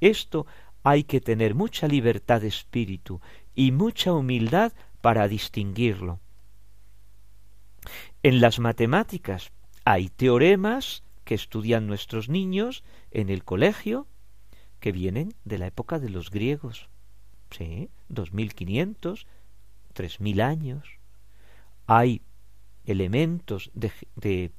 [0.00, 0.46] Esto
[0.82, 3.20] hay que tener mucha libertad de espíritu
[3.54, 4.72] y mucha humildad
[5.04, 6.18] para distinguirlo.
[8.22, 9.52] En las matemáticas
[9.84, 14.06] hay teoremas que estudian nuestros niños en el colegio
[14.80, 16.88] que vienen de la época de los griegos.
[17.50, 19.26] Sí, dos mil quinientos,
[19.92, 20.88] tres mil años.
[21.86, 22.22] Hay
[22.86, 24.52] elementos de, de,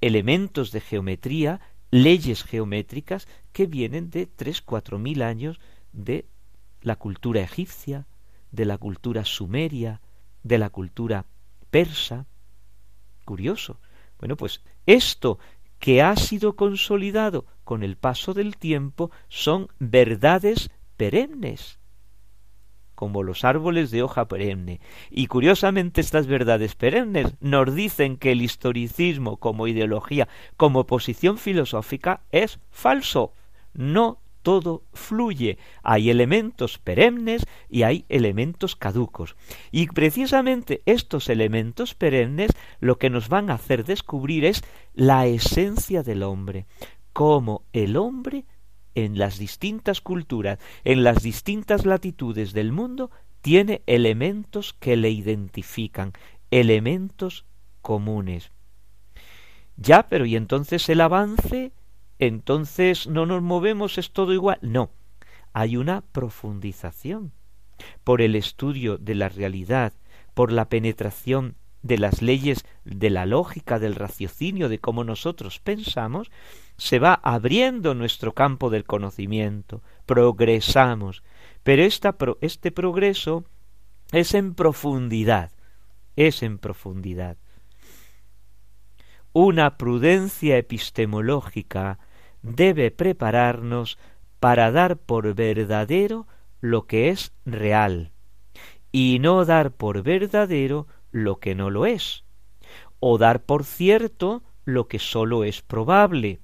[0.00, 5.60] elementos de geometría, leyes geométricas que vienen de tres, cuatro mil años
[5.92, 6.24] de
[6.80, 8.06] la cultura egipcia,
[8.52, 10.00] de la cultura sumeria,
[10.44, 11.26] de la cultura
[11.70, 12.26] persa.
[13.24, 13.80] Curioso.
[14.18, 15.38] Bueno, pues esto
[15.78, 21.80] que ha sido consolidado con el paso del tiempo son verdades perennes,
[22.94, 24.80] como los árboles de hoja perenne.
[25.10, 32.22] Y curiosamente estas verdades perennes nos dicen que el historicismo como ideología, como posición filosófica,
[32.30, 33.32] es falso.
[33.74, 35.58] No todo fluye.
[35.82, 39.36] Hay elementos perennes y hay elementos caducos.
[39.70, 42.50] Y precisamente estos elementos perennes
[42.80, 44.62] lo que nos van a hacer descubrir es
[44.94, 46.66] la esencia del hombre,
[47.12, 48.44] cómo el hombre
[48.94, 56.12] en las distintas culturas, en las distintas latitudes del mundo, tiene elementos que le identifican,
[56.50, 57.46] elementos
[57.80, 58.52] comunes.
[59.76, 61.72] Ya, pero ¿y entonces el avance?
[62.26, 64.60] Entonces no nos movemos, es todo igual.
[64.62, 64.90] No,
[65.52, 67.32] hay una profundización
[68.04, 69.92] por el estudio de la realidad,
[70.32, 76.30] por la penetración de las leyes de la lógica, del raciocinio, de cómo nosotros pensamos,
[76.76, 81.24] se va abriendo nuestro campo del conocimiento, progresamos,
[81.64, 83.44] pero esta, este progreso
[84.12, 85.50] es en profundidad,
[86.14, 87.36] es en profundidad.
[89.32, 91.98] Una prudencia epistemológica
[92.42, 93.98] debe prepararnos
[94.40, 96.26] para dar por verdadero
[96.60, 98.12] lo que es real
[98.92, 102.24] y no dar por verdadero lo que no lo es,
[103.00, 106.40] o dar por cierto lo que sólo es probable,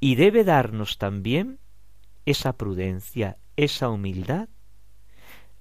[0.00, 1.58] y debe darnos también
[2.26, 4.48] esa prudencia, esa humildad,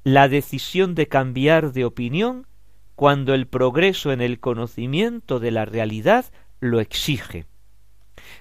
[0.03, 2.47] la decisión de cambiar de opinión
[2.95, 6.25] cuando el progreso en el conocimiento de la realidad
[6.59, 7.45] lo exige.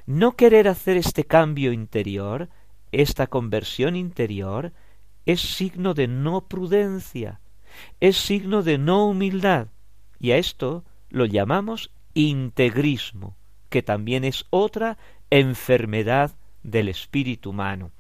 [0.09, 2.49] No querer hacer este cambio interior,
[2.92, 4.73] esta conversión interior,
[5.27, 7.42] es signo de no prudencia,
[8.01, 9.68] es signo de no humildad,
[10.18, 13.37] y a esto lo llamamos integrismo,
[13.68, 14.97] que también es otra
[15.29, 17.90] enfermedad del espíritu humano.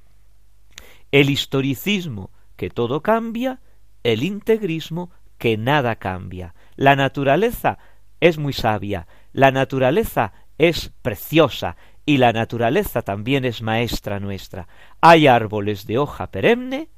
[1.12, 3.60] El historicismo, que todo cambia,
[4.02, 6.54] el integrismo, que nada cambia.
[6.74, 7.76] La naturaleza
[8.18, 11.76] es muy sabia, la naturaleza es preciosa
[12.08, 14.66] y la naturaleza también es maestra nuestra.
[15.02, 16.88] Hay árboles de hoja perenne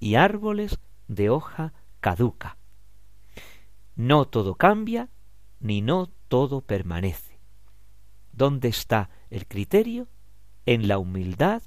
[0.00, 2.56] y árboles de hoja caduca.
[3.96, 5.10] No todo cambia
[5.60, 7.38] ni no todo permanece.
[8.32, 10.08] ¿Dónde está el criterio?
[10.64, 11.62] En la humildad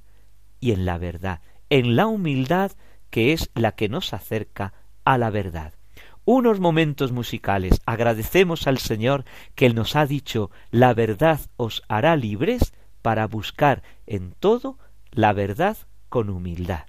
[0.59, 1.41] y en la verdad.
[1.69, 2.71] En la humildad
[3.11, 4.73] que es la que nos acerca
[5.05, 5.75] a la verdad
[6.25, 7.81] unos momentos musicales.
[7.87, 9.25] Agradecemos al Señor
[9.55, 14.77] que nos ha dicho, la verdad os hará libres para buscar en todo
[15.11, 15.77] la verdad
[16.09, 16.85] con humildad.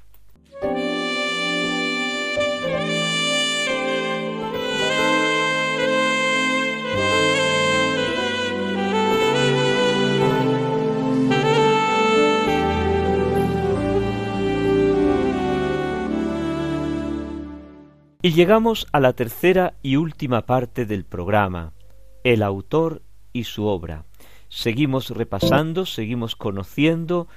[18.22, 21.72] Y llegamos a la tercera y última parte del programa,
[22.22, 23.00] el autor
[23.32, 24.04] y su obra.
[24.50, 27.28] Seguimos repasando, seguimos conociendo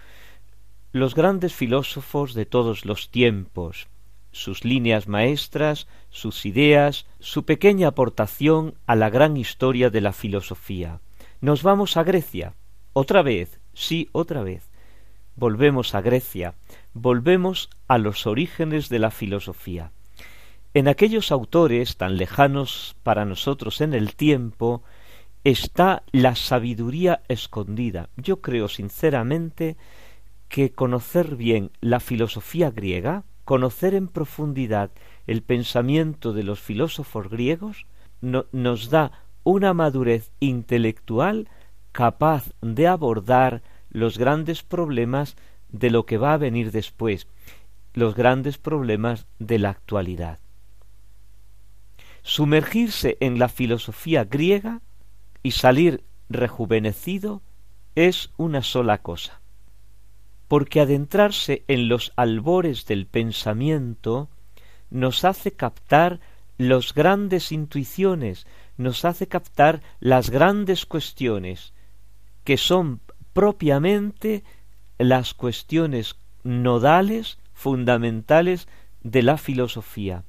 [0.91, 3.87] los grandes filósofos de todos los tiempos,
[4.31, 11.01] sus líneas maestras, sus ideas, su pequeña aportación a la gran historia de la filosofía.
[11.39, 12.55] Nos vamos a Grecia.
[12.93, 14.69] Otra vez, sí, otra vez.
[15.35, 16.55] Volvemos a Grecia,
[16.93, 19.91] volvemos a los orígenes de la filosofía.
[20.73, 24.81] En aquellos autores tan lejanos para nosotros en el tiempo
[25.43, 28.09] está la sabiduría escondida.
[28.15, 29.75] Yo creo sinceramente
[30.47, 34.91] que conocer bien la filosofía griega, conocer en profundidad
[35.27, 37.85] el pensamiento de los filósofos griegos,
[38.21, 39.11] nos da
[39.43, 41.49] una madurez intelectual
[41.91, 45.35] capaz de abordar los grandes problemas
[45.69, 47.27] de lo que va a venir después,
[47.93, 50.39] los grandes problemas de la actualidad.
[52.21, 54.81] Sumergirse en la filosofía griega
[55.43, 57.41] y salir rejuvenecido
[57.95, 59.41] es una sola cosa,
[60.47, 64.29] porque adentrarse en los albores del pensamiento
[64.89, 66.19] nos hace captar
[66.57, 71.73] las grandes intuiciones, nos hace captar las grandes cuestiones,
[72.43, 73.01] que son
[73.33, 74.43] propiamente
[74.97, 78.67] las cuestiones nodales, fundamentales
[79.01, 80.23] de la filosofía.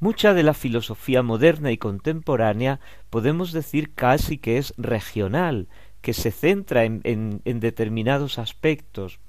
[0.00, 2.80] Mucha de la filosofía moderna y contemporánea
[3.10, 5.68] podemos decir casi que es regional,
[6.00, 9.20] que se centra en, en, determinados aspectos,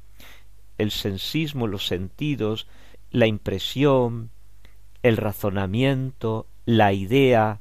[0.77, 2.69] el sensismo, los sentidos,
[3.09, 4.29] la impresión,
[5.03, 7.59] el razonamiento, la idea,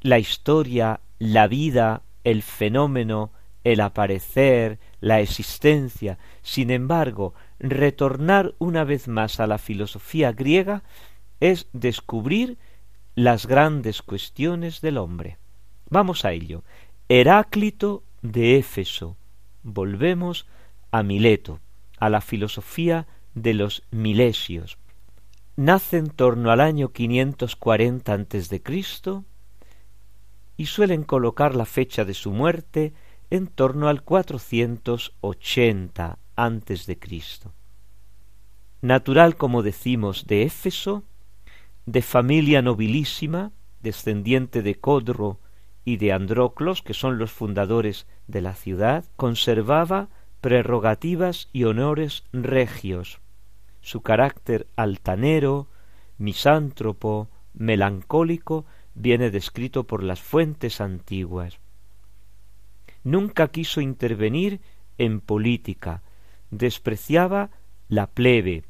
[0.00, 3.32] la historia, la vida, el fenómeno,
[3.64, 6.18] el aparecer, la existencia.
[6.42, 10.84] Sin embargo, retornar una vez más a la filosofía griega
[11.44, 12.56] es descubrir
[13.14, 15.36] las grandes cuestiones del hombre.
[15.90, 16.64] Vamos a ello.
[17.10, 19.18] Heráclito de Éfeso.
[19.62, 20.46] Volvemos
[20.90, 21.60] a Mileto,
[21.98, 24.78] a la filosofía de los milesios.
[25.54, 29.26] Nace en torno al año 540 antes de Cristo
[30.56, 32.94] y suelen colocar la fecha de su muerte
[33.28, 37.52] en torno al 480 antes de Cristo.
[38.80, 41.04] Natural, como decimos, de Éfeso,
[41.86, 45.40] de familia nobilísima, descendiente de Codro
[45.84, 50.08] y de Androclos, que son los fundadores de la ciudad, conservaba
[50.40, 53.20] prerrogativas y honores regios.
[53.80, 55.68] Su carácter altanero,
[56.16, 58.64] misántropo, melancólico,
[58.94, 61.58] viene descrito por las fuentes antiguas.
[63.02, 64.60] Nunca quiso intervenir
[64.96, 66.02] en política,
[66.50, 67.50] despreciaba
[67.88, 68.64] la plebe,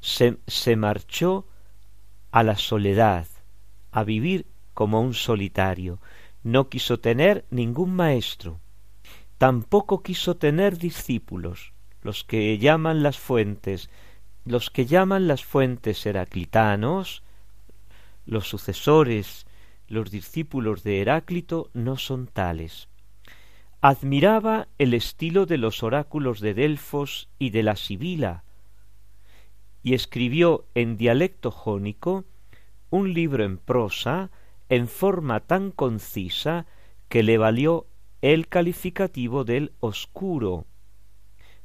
[0.00, 1.46] se, se marchó
[2.34, 3.28] a la soledad,
[3.92, 6.00] a vivir como un solitario,
[6.42, 8.58] no quiso tener ningún maestro,
[9.38, 13.88] tampoco quiso tener discípulos, los que llaman las fuentes,
[14.44, 17.22] los que llaman las fuentes heraclitanos,
[18.26, 19.46] los sucesores,
[19.86, 22.88] los discípulos de Heráclito no son tales.
[23.80, 28.42] Admiraba el estilo de los oráculos de Delfos y de la Sibila,
[29.84, 32.24] y escribió en dialecto jónico
[32.90, 34.30] un libro en prosa
[34.68, 36.66] en forma tan concisa
[37.08, 37.86] que le valió
[38.22, 40.64] el calificativo del oscuro,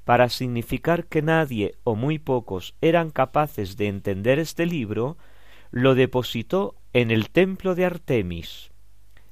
[0.04, 5.18] para significar que nadie o muy pocos eran capaces de entender este libro,
[5.72, 8.72] lo depositó en el templo de Artemis.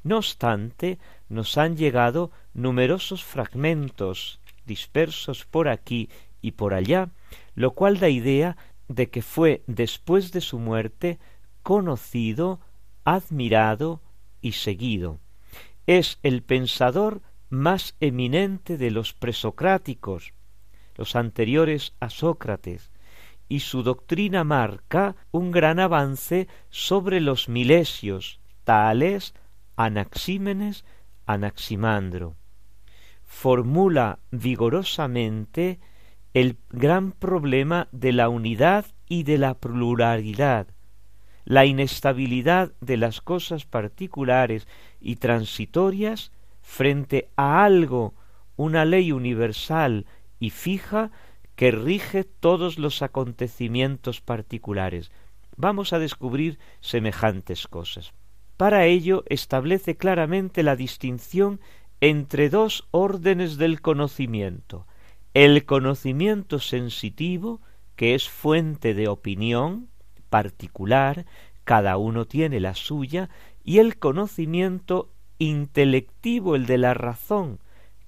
[0.03, 6.09] No obstante, nos han llegado numerosos fragmentos dispersos por aquí
[6.41, 7.09] y por allá,
[7.55, 8.55] lo cual da idea
[8.87, 11.19] de que fue después de su muerte
[11.63, 12.59] conocido,
[13.03, 14.01] admirado
[14.41, 15.19] y seguido.
[15.85, 20.33] Es el pensador más eminente de los presocráticos,
[20.95, 22.91] los anteriores a Sócrates,
[23.49, 29.33] y su doctrina marca un gran avance sobre los milesios, tales
[29.77, 30.83] Anaxímenes
[31.25, 32.35] Anaximandro.
[33.23, 35.79] Formula vigorosamente
[36.39, 40.67] el gran problema de la unidad y de la pluralidad,
[41.45, 44.67] la inestabilidad de las cosas particulares
[45.01, 46.31] y transitorias
[46.61, 48.13] frente a algo,
[48.55, 50.05] una ley universal
[50.39, 51.09] y fija
[51.55, 55.09] que rige todos los acontecimientos particulares.
[55.55, 58.13] Vamos a descubrir semejantes cosas.
[58.57, 61.61] Para ello establece claramente la distinción
[61.99, 64.85] entre dos órdenes del conocimiento,
[65.45, 67.61] el conocimiento sensitivo,
[67.95, 69.87] que es fuente de opinión
[70.31, 71.27] particular,
[71.63, 73.29] cada uno tiene la suya,
[73.63, 77.59] y el conocimiento intelectivo, el de la razón,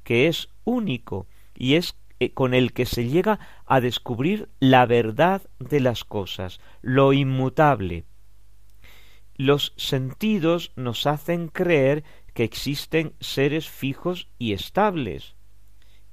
[0.04, 5.44] que es único y es eh, con el que se llega a descubrir la verdad
[5.60, 8.06] de las cosas, lo inmutable,
[9.36, 12.04] los sentidos nos hacen creer
[12.34, 15.36] que existen seres fijos y estables.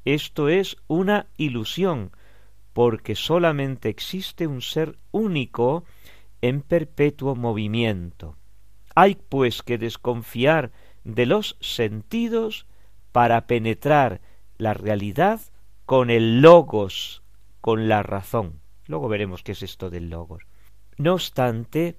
[0.07, 2.13] Esto es una ilusión,
[2.73, 5.83] porque solamente existe un ser único
[6.41, 8.37] en perpetuo movimiento.
[8.95, 10.71] Hay pues que desconfiar
[11.03, 12.69] de los sentidos
[13.11, 14.21] para penetrar
[14.59, 15.41] la realidad
[15.87, 17.25] con el logos,
[17.61, 18.61] con la razón.
[18.87, 20.45] Luego veremos qué es esto del logos.
[20.99, 21.99] No obstante,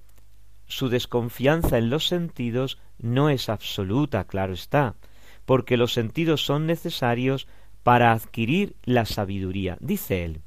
[0.66, 4.96] su desconfianza en los sentidos no es absoluta, claro está,
[5.44, 7.46] porque los sentidos son necesarios
[7.88, 9.78] para adquirir la sabiduría.
[9.80, 10.42] Dice él,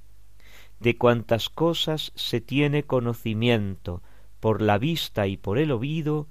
[0.79, 4.03] de cuantas cosas se tiene conocimiento
[4.39, 6.27] por la vista y por el oído,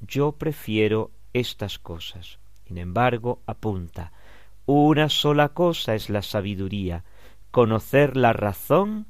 [0.00, 2.40] yo prefiero estas cosas.
[2.68, 4.12] Sin embargo, apunta,
[4.66, 7.04] una sola cosa es la sabiduría,
[7.50, 9.06] conocer la razón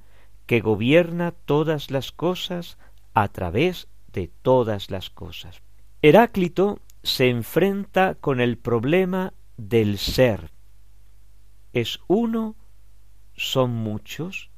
[0.47, 2.79] que gobierna todas las cosas
[3.13, 5.63] a través de todas las cosas.
[6.01, 10.53] Heráclito se enfrenta con el problema del ser.
[11.73, 12.57] ¿Es uno?
[13.35, 14.51] ¿Son muchos?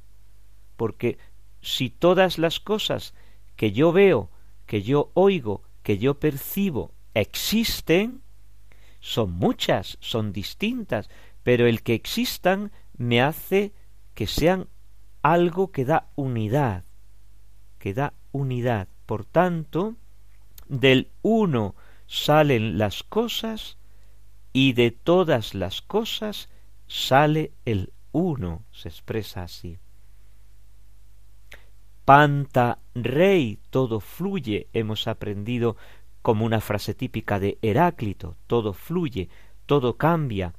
[0.75, 1.17] Porque
[1.61, 3.13] si todas las cosas
[3.55, 4.29] que yo veo,
[4.65, 8.21] que yo oigo, que yo percibo existen,
[8.99, 11.09] son muchas, son distintas,
[11.43, 13.73] pero el que existan me hace
[14.13, 14.67] que sean
[15.21, 16.85] algo que da unidad,
[17.79, 18.87] que da unidad.
[19.05, 19.95] Por tanto,
[20.67, 21.75] del uno
[22.07, 23.77] salen las cosas
[24.53, 26.49] y de todas las cosas
[26.93, 29.79] sale el uno, se expresa así.
[32.05, 35.75] Panta rey, todo fluye, hemos aprendido
[36.21, 39.29] como una frase típica de Heráclito, todo fluye,
[39.65, 40.53] todo cambia,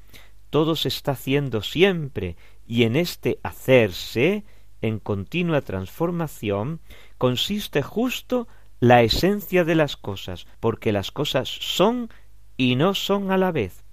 [0.51, 4.45] todo se está haciendo siempre, y en este hacerse,
[4.83, 6.81] en continua transformación,
[7.17, 8.49] consiste justo
[8.81, 12.11] la esencia de las cosas, porque las cosas son
[12.57, 13.85] y no son a la vez.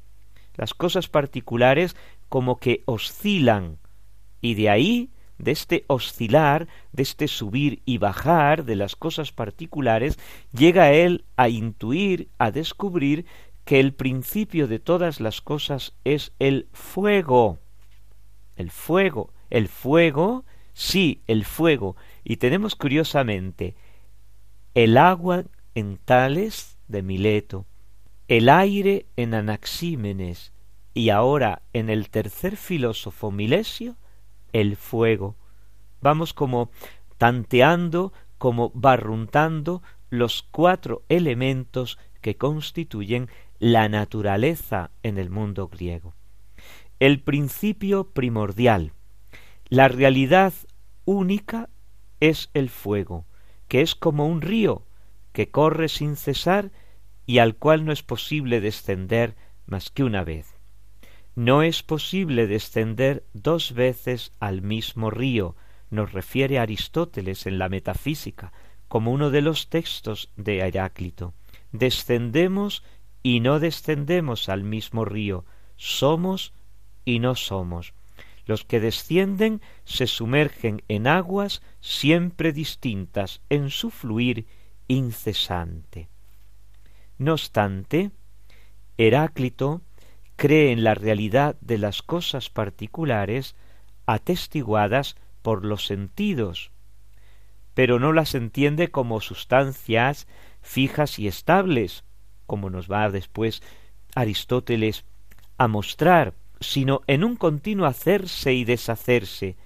[0.56, 1.96] Las cosas particulares
[2.32, 3.78] como que oscilan,
[4.40, 10.18] y de ahí, de este oscilar, de este subir y bajar de las cosas particulares,
[10.54, 13.26] llega él a intuir, a descubrir
[13.66, 17.60] que el principio de todas las cosas es el fuego.
[18.56, 21.98] El fuego, el fuego, sí, el fuego.
[22.24, 23.76] Y tenemos curiosamente
[24.74, 25.44] el agua
[25.76, 27.66] en Tales de Mileto,
[28.30, 30.54] el aire en Anaxímenes
[30.94, 33.96] y ahora en el tercer filósofo Milesio,
[34.54, 35.36] el fuego.
[36.02, 36.72] Vamos como
[37.18, 43.30] tanteando, como barruntando los cuatro elementos que constituyen
[43.60, 46.14] la naturaleza en el mundo griego.
[47.00, 48.94] El principio primordial,
[49.70, 50.54] la realidad
[51.06, 51.70] única
[52.20, 53.26] es el fuego,
[53.68, 54.84] que es como un río
[55.32, 56.72] que corre sin cesar
[57.26, 59.36] y al cual no es posible descender
[59.66, 60.61] más que una vez.
[61.42, 65.56] No es posible descender dos veces al mismo río,
[65.90, 68.54] nos refiere Aristóteles en la metafísica,
[68.88, 71.34] como uno de los textos de Heráclito.
[71.72, 72.84] Descendemos
[73.24, 75.44] y no descendemos al mismo río,
[75.78, 76.54] somos
[77.06, 77.96] y no somos.
[78.46, 84.46] Los que descienden se sumergen en aguas siempre distintas en su fluir
[84.88, 86.08] incesante.
[87.18, 88.12] No obstante,
[89.00, 89.82] Heráclito
[90.42, 93.56] cree en la realidad de las cosas particulares
[94.08, 96.72] atestiguadas por los sentidos,
[97.76, 100.28] pero no las entiende como sustancias
[100.64, 102.06] fijas y estables,
[102.48, 103.62] como nos va después
[104.16, 105.06] Aristóteles
[105.60, 109.58] a mostrar, sino en un continuo hacerse y deshacerse,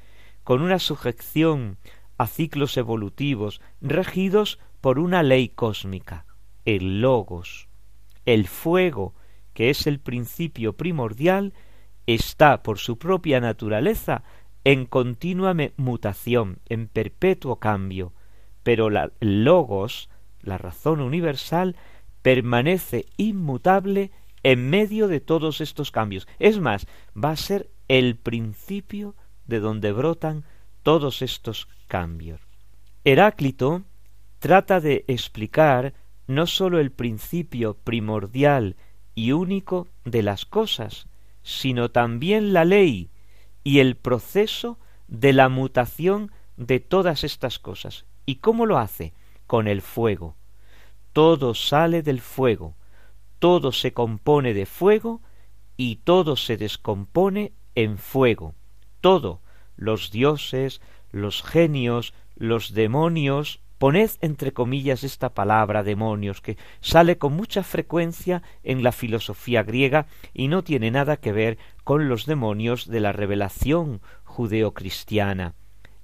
[0.44, 1.78] con una sujeción
[2.18, 6.26] a ciclos evolutivos regidos por una ley cósmica,
[6.66, 7.70] el logos.
[8.26, 9.14] El fuego,
[9.56, 11.54] que es el principio primordial,
[12.06, 14.22] está por su propia naturaleza
[14.64, 18.14] en continua mutación, en perpetuo cambio,
[18.62, 20.10] pero el logos,
[20.42, 21.76] la razón universal,
[22.22, 24.12] permanece inmutable
[24.44, 26.28] en medio de todos estos cambios.
[26.38, 26.86] Es más,
[27.16, 29.16] va a ser el principio
[29.48, 30.44] de donde brotan
[30.84, 32.42] todos estos cambios.
[33.06, 33.84] Heráclito
[34.40, 35.94] trata de explicar
[36.28, 38.76] no sólo el principio primordial
[39.16, 41.08] y único de las cosas,
[41.42, 43.10] sino también la ley
[43.64, 48.06] y el proceso de la mutación de todas estas cosas.
[48.26, 49.14] ¿Y cómo lo hace?
[49.48, 50.36] Con el fuego
[51.16, 52.76] todo sale del fuego,
[53.40, 55.22] todo se compone de fuego
[55.78, 58.54] y todo se descompone en fuego.
[59.00, 59.40] Todo,
[59.78, 67.34] los dioses, los genios, los demonios, poned entre comillas esta palabra demonios que sale con
[67.34, 72.88] mucha frecuencia en la filosofía griega y no tiene nada que ver con los demonios
[72.88, 75.54] de la revelación judeocristiana.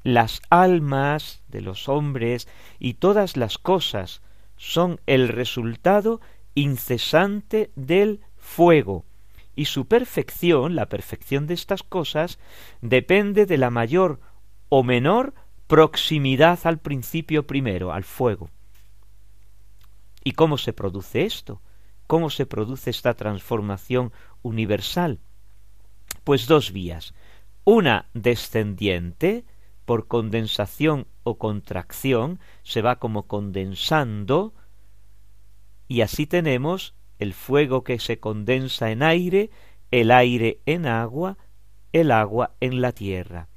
[0.04, 2.48] Las almas de los hombres
[2.80, 4.22] y todas las cosas
[4.58, 6.22] son el resultado
[6.56, 9.06] incesante del fuego,
[9.56, 12.40] y su perfección, la perfección de estas cosas,
[12.82, 14.20] depende de la mayor
[14.70, 15.34] o menor
[15.72, 18.50] proximidad al principio primero, al fuego.
[20.22, 21.62] ¿Y cómo se produce esto?
[22.08, 24.12] ¿Cómo se produce esta transformación
[24.42, 25.22] universal?
[26.26, 27.14] Pues dos vías.
[27.64, 29.46] Una descendiente,
[29.86, 34.54] por condensación o contracción, se va como condensando,
[35.88, 39.52] y así tenemos el fuego que se condensa en aire,
[39.90, 41.38] el aire en agua,
[41.94, 43.48] el agua en la tierra.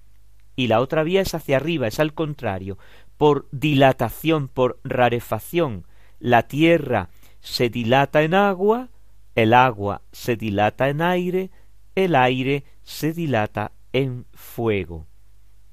[0.56, 2.78] Y la otra vía es hacia arriba, es al contrario,
[3.16, 5.86] por dilatación, por rarefacción.
[6.20, 7.08] La tierra
[7.40, 8.88] se dilata en agua,
[9.34, 11.50] el agua se dilata en aire,
[11.94, 15.06] el aire se dilata en fuego.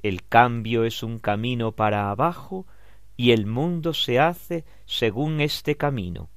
[0.03, 2.65] El cambio es un camino para abajo
[3.17, 6.29] y el mundo se hace según este camino.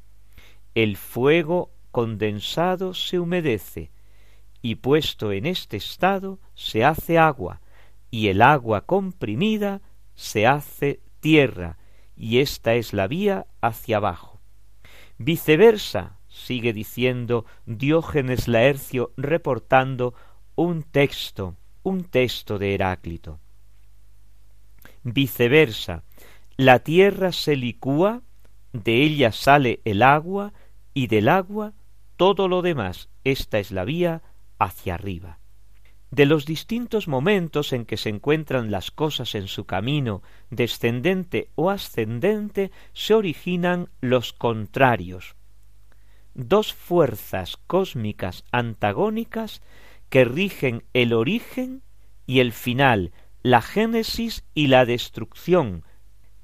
[0.74, 3.90] El fuego condensado se humedece
[4.60, 7.60] y puesto en este estado se hace agua
[8.14, 9.82] y el agua comprimida
[10.14, 11.78] se hace tierra
[12.14, 14.40] y esta es la vía hacia abajo.
[15.18, 20.14] Viceversa, sigue diciendo Diógenes Laercio reportando
[20.54, 23.40] un texto, un texto de Heráclito.
[25.02, 26.04] Viceversa,
[26.56, 28.22] la tierra se licúa,
[28.72, 30.52] de ella sale el agua,
[30.92, 31.72] y del agua
[32.16, 33.08] todo lo demás.
[33.24, 34.22] Esta es la vía
[34.60, 35.40] hacia arriba.
[36.14, 41.70] De los distintos momentos en que se encuentran las cosas en su camino, descendente o
[41.70, 45.34] ascendente, se originan los contrarios.
[46.32, 49.60] Dos fuerzas cósmicas antagónicas
[50.08, 51.82] que rigen el origen
[52.28, 53.10] y el final,
[53.42, 55.82] la génesis y la destrucción,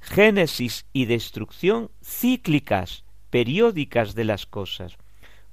[0.01, 4.97] génesis y destrucción cíclicas, periódicas de las cosas.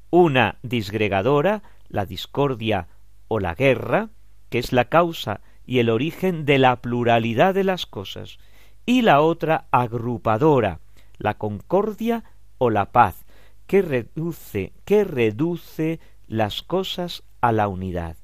[0.10, 2.88] Una disgregadora, la discordia
[3.28, 4.10] o la guerra,
[4.50, 8.38] que es la causa y el origen de la pluralidad de las cosas,
[8.86, 10.80] y la otra agrupadora,
[11.18, 12.24] la concordia
[12.58, 13.26] o la paz,
[13.68, 18.16] que reduce, que reduce las cosas a la unidad.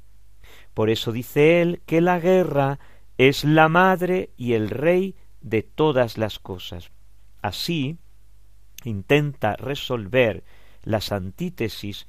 [0.73, 2.79] Por eso dice él que la guerra
[3.17, 6.91] es la madre y el rey de todas las cosas.
[7.41, 7.97] Así
[8.85, 10.43] intenta resolver
[10.83, 12.07] las antítesis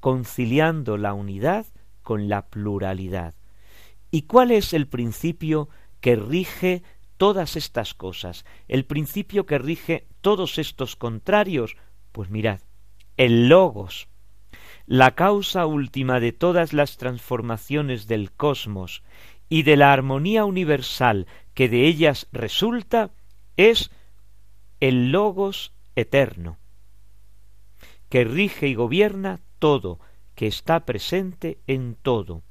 [0.00, 1.66] conciliando la unidad
[2.06, 3.34] con la pluralidad.
[4.12, 5.68] ¿Y cuál es el principio
[6.00, 6.84] que rige
[7.16, 8.44] todas estas cosas?
[8.68, 11.76] El principio que rige todos estos contrarios.
[12.12, 12.60] Pues mirad,
[13.16, 14.06] el logos,
[14.86, 19.02] la causa última de todas las transformaciones del cosmos
[19.48, 23.10] y de la armonía universal que de ellas resulta,
[23.56, 23.90] es
[24.78, 26.56] el logos eterno,
[28.08, 29.98] que rige y gobierna todo,
[30.36, 32.44] que está presente en todo.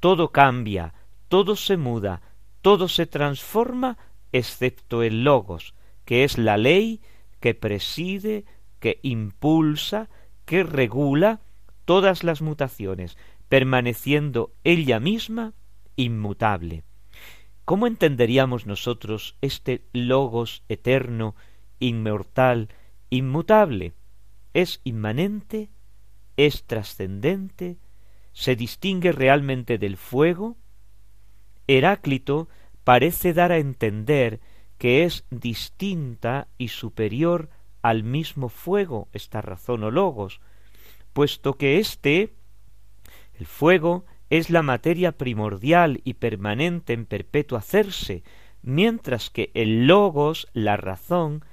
[0.00, 0.94] Todo cambia,
[1.28, 2.22] todo se muda,
[2.62, 3.98] todo se transforma,
[4.32, 7.00] excepto el logos, que es la ley
[7.38, 8.44] que preside,
[8.80, 10.08] que impulsa,
[10.46, 11.40] que regula
[11.84, 13.16] todas las mutaciones,
[13.48, 15.52] permaneciendo ella misma
[15.96, 16.84] inmutable.
[17.66, 21.36] ¿Cómo entenderíamos nosotros este logos eterno,
[21.78, 22.68] inmortal,
[23.10, 23.92] inmutable?
[24.54, 25.70] Es inmanente
[26.46, 27.78] es trascendente,
[28.32, 30.56] se distingue realmente del fuego,
[31.66, 32.48] Heráclito
[32.84, 34.40] parece dar a entender
[34.78, 37.50] que es distinta y superior
[37.82, 40.40] al mismo fuego, esta razón o logos,
[41.12, 42.34] puesto que éste,
[43.38, 48.22] el fuego, es la materia primordial y permanente en perpetuo hacerse,
[48.62, 51.44] mientras que el logos, la razón,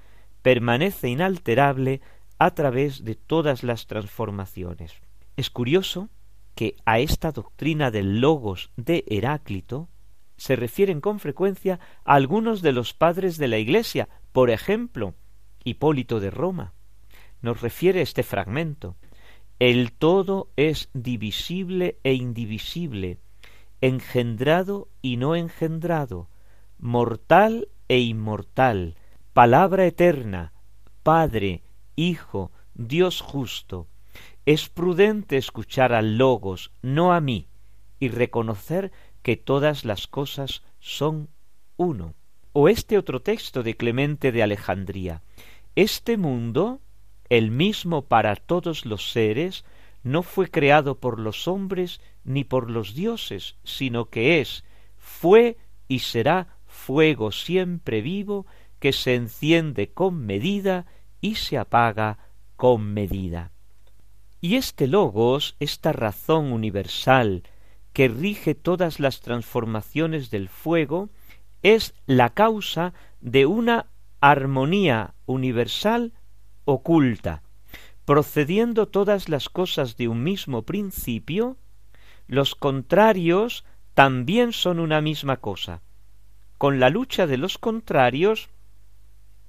[0.41, 2.01] permanece inalterable
[2.39, 4.93] a través de todas las transformaciones.
[5.35, 6.09] Es curioso
[6.55, 9.89] que a esta doctrina del logos de Heráclito
[10.38, 15.15] se refieren con frecuencia algunos de los padres de la Iglesia, por ejemplo,
[15.63, 16.73] Hipólito de Roma.
[17.41, 18.95] Nos refiere este fragmento.
[19.59, 23.19] El todo es divisible e indivisible,
[23.81, 26.29] engendrado y no engendrado,
[26.77, 28.95] mortal e inmortal,
[29.33, 30.53] palabra eterna,
[31.01, 31.63] Padre,
[31.99, 33.87] Hijo, Dios justo,
[34.45, 37.47] es prudente escuchar al Logos, no a mí,
[37.99, 38.91] y reconocer
[39.23, 41.27] que todas las cosas son
[41.75, 42.13] uno.
[42.53, 45.23] O este otro texto de Clemente de Alejandría.
[45.75, 46.81] Este mundo,
[47.29, 49.65] el mismo para todos los seres,
[50.03, 54.63] no fue creado por los hombres ni por los dioses, sino que es,
[54.97, 58.45] fue y será fuego siempre vivo
[58.77, 60.85] que se enciende con medida
[61.22, 62.18] y se apaga
[62.55, 63.51] con medida.
[64.41, 67.43] Y este logos, esta razón universal
[67.93, 71.09] que rige todas las transformaciones del fuego,
[71.63, 73.88] es la causa de una
[74.22, 76.13] armonía universal
[76.65, 77.43] oculta,
[78.05, 81.57] procediendo todas las cosas de un mismo principio,
[82.28, 85.82] los contrarios también son una misma cosa.
[86.57, 88.49] Con la lucha de los contrarios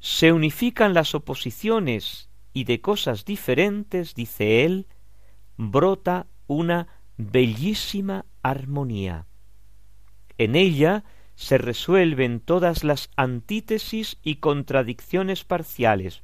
[0.01, 4.87] se unifican las oposiciones y de cosas diferentes, dice él,
[5.57, 9.27] brota una bellísima armonía.
[10.39, 16.23] En ella se resuelven todas las antítesis y contradicciones parciales,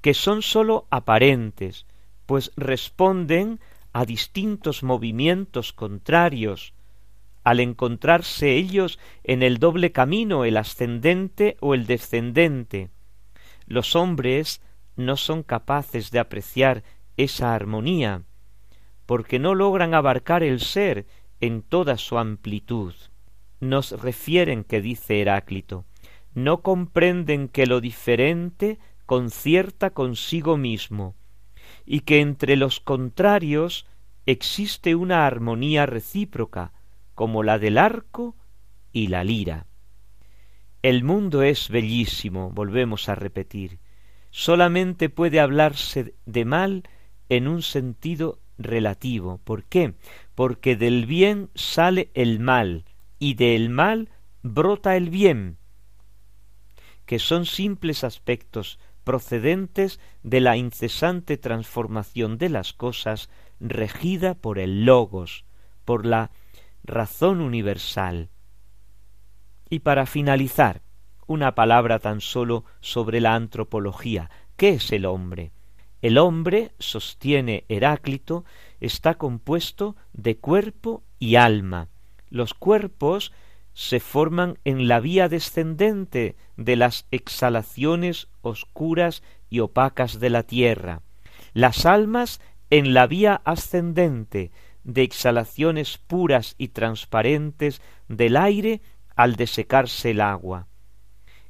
[0.00, 1.86] que son sólo aparentes,
[2.26, 3.60] pues responden
[3.92, 6.73] a distintos movimientos contrarios,
[7.44, 12.90] al encontrarse ellos en el doble camino, el ascendente o el descendente.
[13.66, 14.62] Los hombres
[14.96, 16.82] no son capaces de apreciar
[17.16, 18.22] esa armonía,
[19.06, 21.06] porque no logran abarcar el ser
[21.40, 22.94] en toda su amplitud.
[23.60, 25.84] Nos refieren que dice Heráclito,
[26.34, 31.14] no comprenden que lo diferente concierta consigo mismo,
[31.84, 33.86] y que entre los contrarios
[34.26, 36.72] existe una armonía recíproca,
[37.14, 38.36] como la del arco
[38.92, 39.66] y la lira.
[40.82, 43.78] El mundo es bellísimo, volvemos a repetir.
[44.30, 46.82] Solamente puede hablarse de mal
[47.28, 49.38] en un sentido relativo.
[49.44, 49.94] ¿Por qué?
[50.34, 52.84] Porque del bien sale el mal
[53.18, 54.10] y del mal
[54.42, 55.56] brota el bien,
[57.06, 64.84] que son simples aspectos procedentes de la incesante transformación de las cosas regida por el
[64.84, 65.44] logos,
[65.84, 66.30] por la
[66.84, 68.30] razón universal.
[69.68, 70.82] Y para finalizar,
[71.26, 74.30] una palabra tan solo sobre la antropología.
[74.56, 75.52] ¿Qué es el hombre?
[76.02, 78.44] El hombre, sostiene Heráclito,
[78.80, 81.88] está compuesto de cuerpo y alma.
[82.28, 83.32] Los cuerpos
[83.72, 91.00] se forman en la vía descendente de las exhalaciones oscuras y opacas de la tierra,
[91.54, 94.52] las almas en la vía ascendente
[94.84, 98.80] de exhalaciones puras y transparentes del aire
[99.16, 100.68] al desecarse el agua.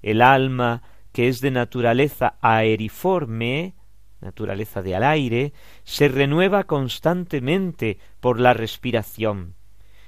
[0.02, 0.82] El alma,
[1.12, 3.74] que es de naturaleza aeriforme,
[4.20, 5.52] naturaleza de al aire,
[5.84, 9.54] se renueva constantemente por la respiración.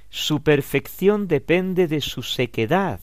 [0.09, 2.99] Su perfección depende de su sequedad,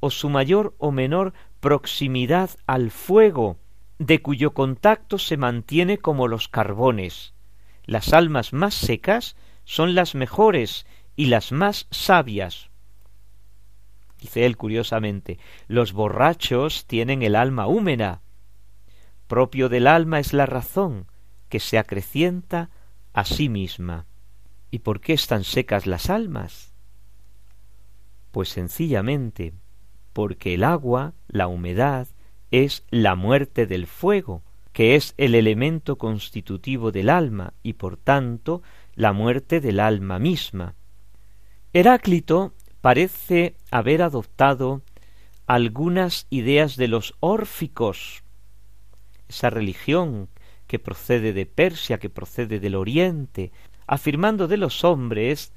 [0.00, 3.58] o su mayor o menor proximidad al fuego,
[3.98, 7.34] de cuyo contacto se mantiene como los carbones.
[7.84, 10.86] Las almas más secas son las mejores
[11.16, 12.70] y las más sabias.
[14.20, 15.38] Dice él curiosamente,
[15.68, 18.22] los borrachos tienen el alma húmeda.
[19.26, 21.06] Propio del alma es la razón,
[21.48, 22.70] que se acrecienta
[23.12, 24.06] a sí misma.
[24.70, 26.72] ¿Y por qué están secas las almas?
[28.30, 29.54] Pues sencillamente
[30.14, 32.06] porque el agua, la humedad,
[32.50, 34.42] es la muerte del fuego,
[34.72, 38.62] que es el elemento constitutivo del alma y por tanto
[38.94, 40.74] la muerte del alma misma.
[41.72, 44.82] Heráclito parece haber adoptado
[45.46, 48.22] algunas ideas de los órficos,
[49.28, 50.28] esa religión
[50.66, 53.52] que procede de Persia, que procede del Oriente,
[53.86, 55.52] afirmando de los hombres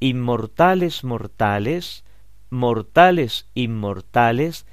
[0.00, 2.04] inmortales mortales,
[2.50, 4.66] mortales inmortales,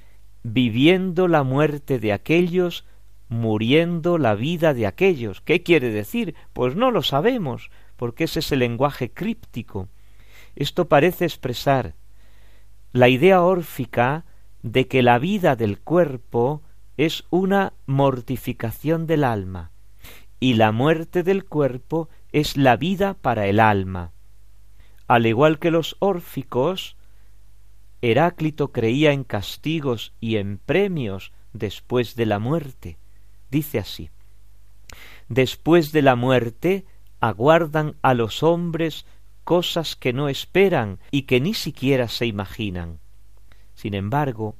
[0.43, 2.85] viviendo la muerte de aquellos
[3.33, 5.41] muriendo la vida de aquellos.
[5.41, 6.35] ¿Qué quiere decir?
[6.53, 9.89] Pues no lo sabemos, porque ese es el lenguaje críptico.
[10.55, 11.95] Esto parece expresar
[12.91, 14.25] la idea órfica
[14.61, 16.61] de que la vida del cuerpo
[16.95, 19.71] es una mortificación del alma,
[20.39, 24.11] y la muerte del cuerpo es la vida para el alma.
[25.07, 26.97] Al igual que los órficos,
[28.01, 32.97] Heráclito creía en castigos y en premios después de la muerte
[33.53, 34.09] dice así
[35.29, 36.85] Después de la muerte
[37.19, 39.05] aguardan a los hombres
[39.43, 42.99] cosas que no esperan y que ni siquiera se imaginan.
[43.75, 44.55] Sin embargo,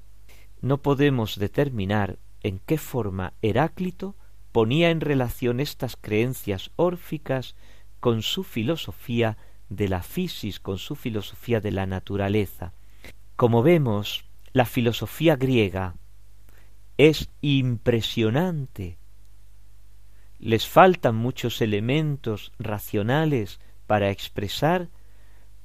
[0.62, 4.16] no podemos determinar en qué forma Heráclito
[4.52, 7.56] ponía en relación estas creencias órficas
[8.00, 9.38] con su filosofía
[9.70, 12.74] de la fisis, con su filosofía de la naturaleza.
[13.36, 15.96] Como vemos, la filosofía griega
[16.98, 18.98] es impresionante.
[20.40, 24.90] Les faltan muchos elementos racionales para expresar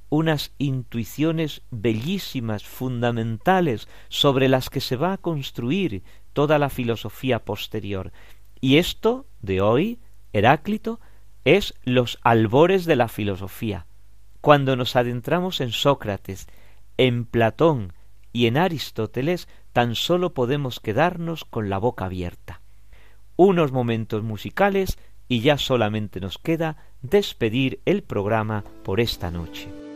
[0.09, 6.03] unas intuiciones bellísimas, fundamentales, sobre las que se va a construir
[6.33, 8.11] toda la filosofía posterior.
[8.59, 9.99] Y esto, de hoy,
[10.33, 10.99] Heráclito,
[11.45, 13.85] es los albores de la filosofía.
[14.41, 16.47] Cuando nos adentramos en Sócrates,
[16.97, 17.93] en Platón
[18.33, 22.61] y en Aristóteles, tan solo podemos quedarnos con la boca abierta,
[23.35, 24.97] unos momentos musicales
[25.27, 29.88] y ya solamente nos queda despedir el programa por esta noche.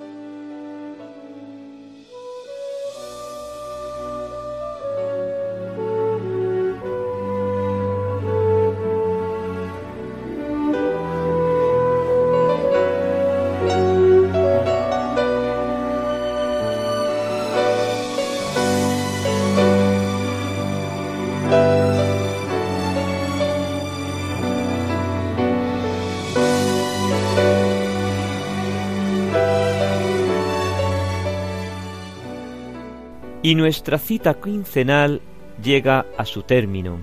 [33.56, 35.22] Nuestra cita quincenal
[35.64, 36.98] llega a su término.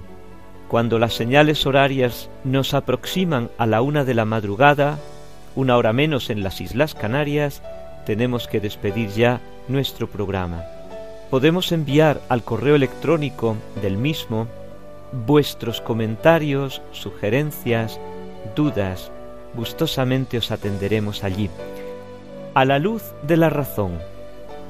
[0.69, 4.99] Cuando las señales horarias nos aproximan a la una de la madrugada,
[5.55, 7.63] una hora menos en las Islas Canarias,
[8.05, 10.65] tenemos que despedir ya nuestro programa.
[11.31, 14.49] Podemos enviar al correo electrónico del mismo
[15.13, 18.01] vuestros comentarios, sugerencias,
[18.57, 19.11] dudas.
[19.55, 21.49] Gustosamente os atenderemos allí.
[22.55, 23.99] A la luz de la razón.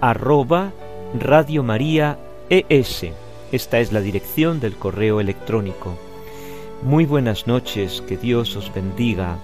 [0.02, 0.72] arroba
[1.18, 2.18] Radio María
[2.50, 3.06] ES.
[3.50, 5.98] Esta es la dirección del correo electrónico.
[6.82, 9.38] Muy buenas noches, que Dios os bendiga.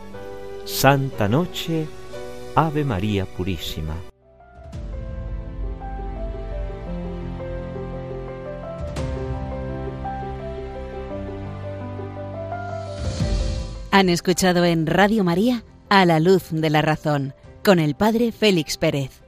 [0.64, 1.88] Santa Noche,
[2.54, 3.96] Ave María Purísima.
[13.90, 18.76] Han escuchado en Radio María a la luz de la razón con el Padre Félix
[18.76, 19.25] Pérez.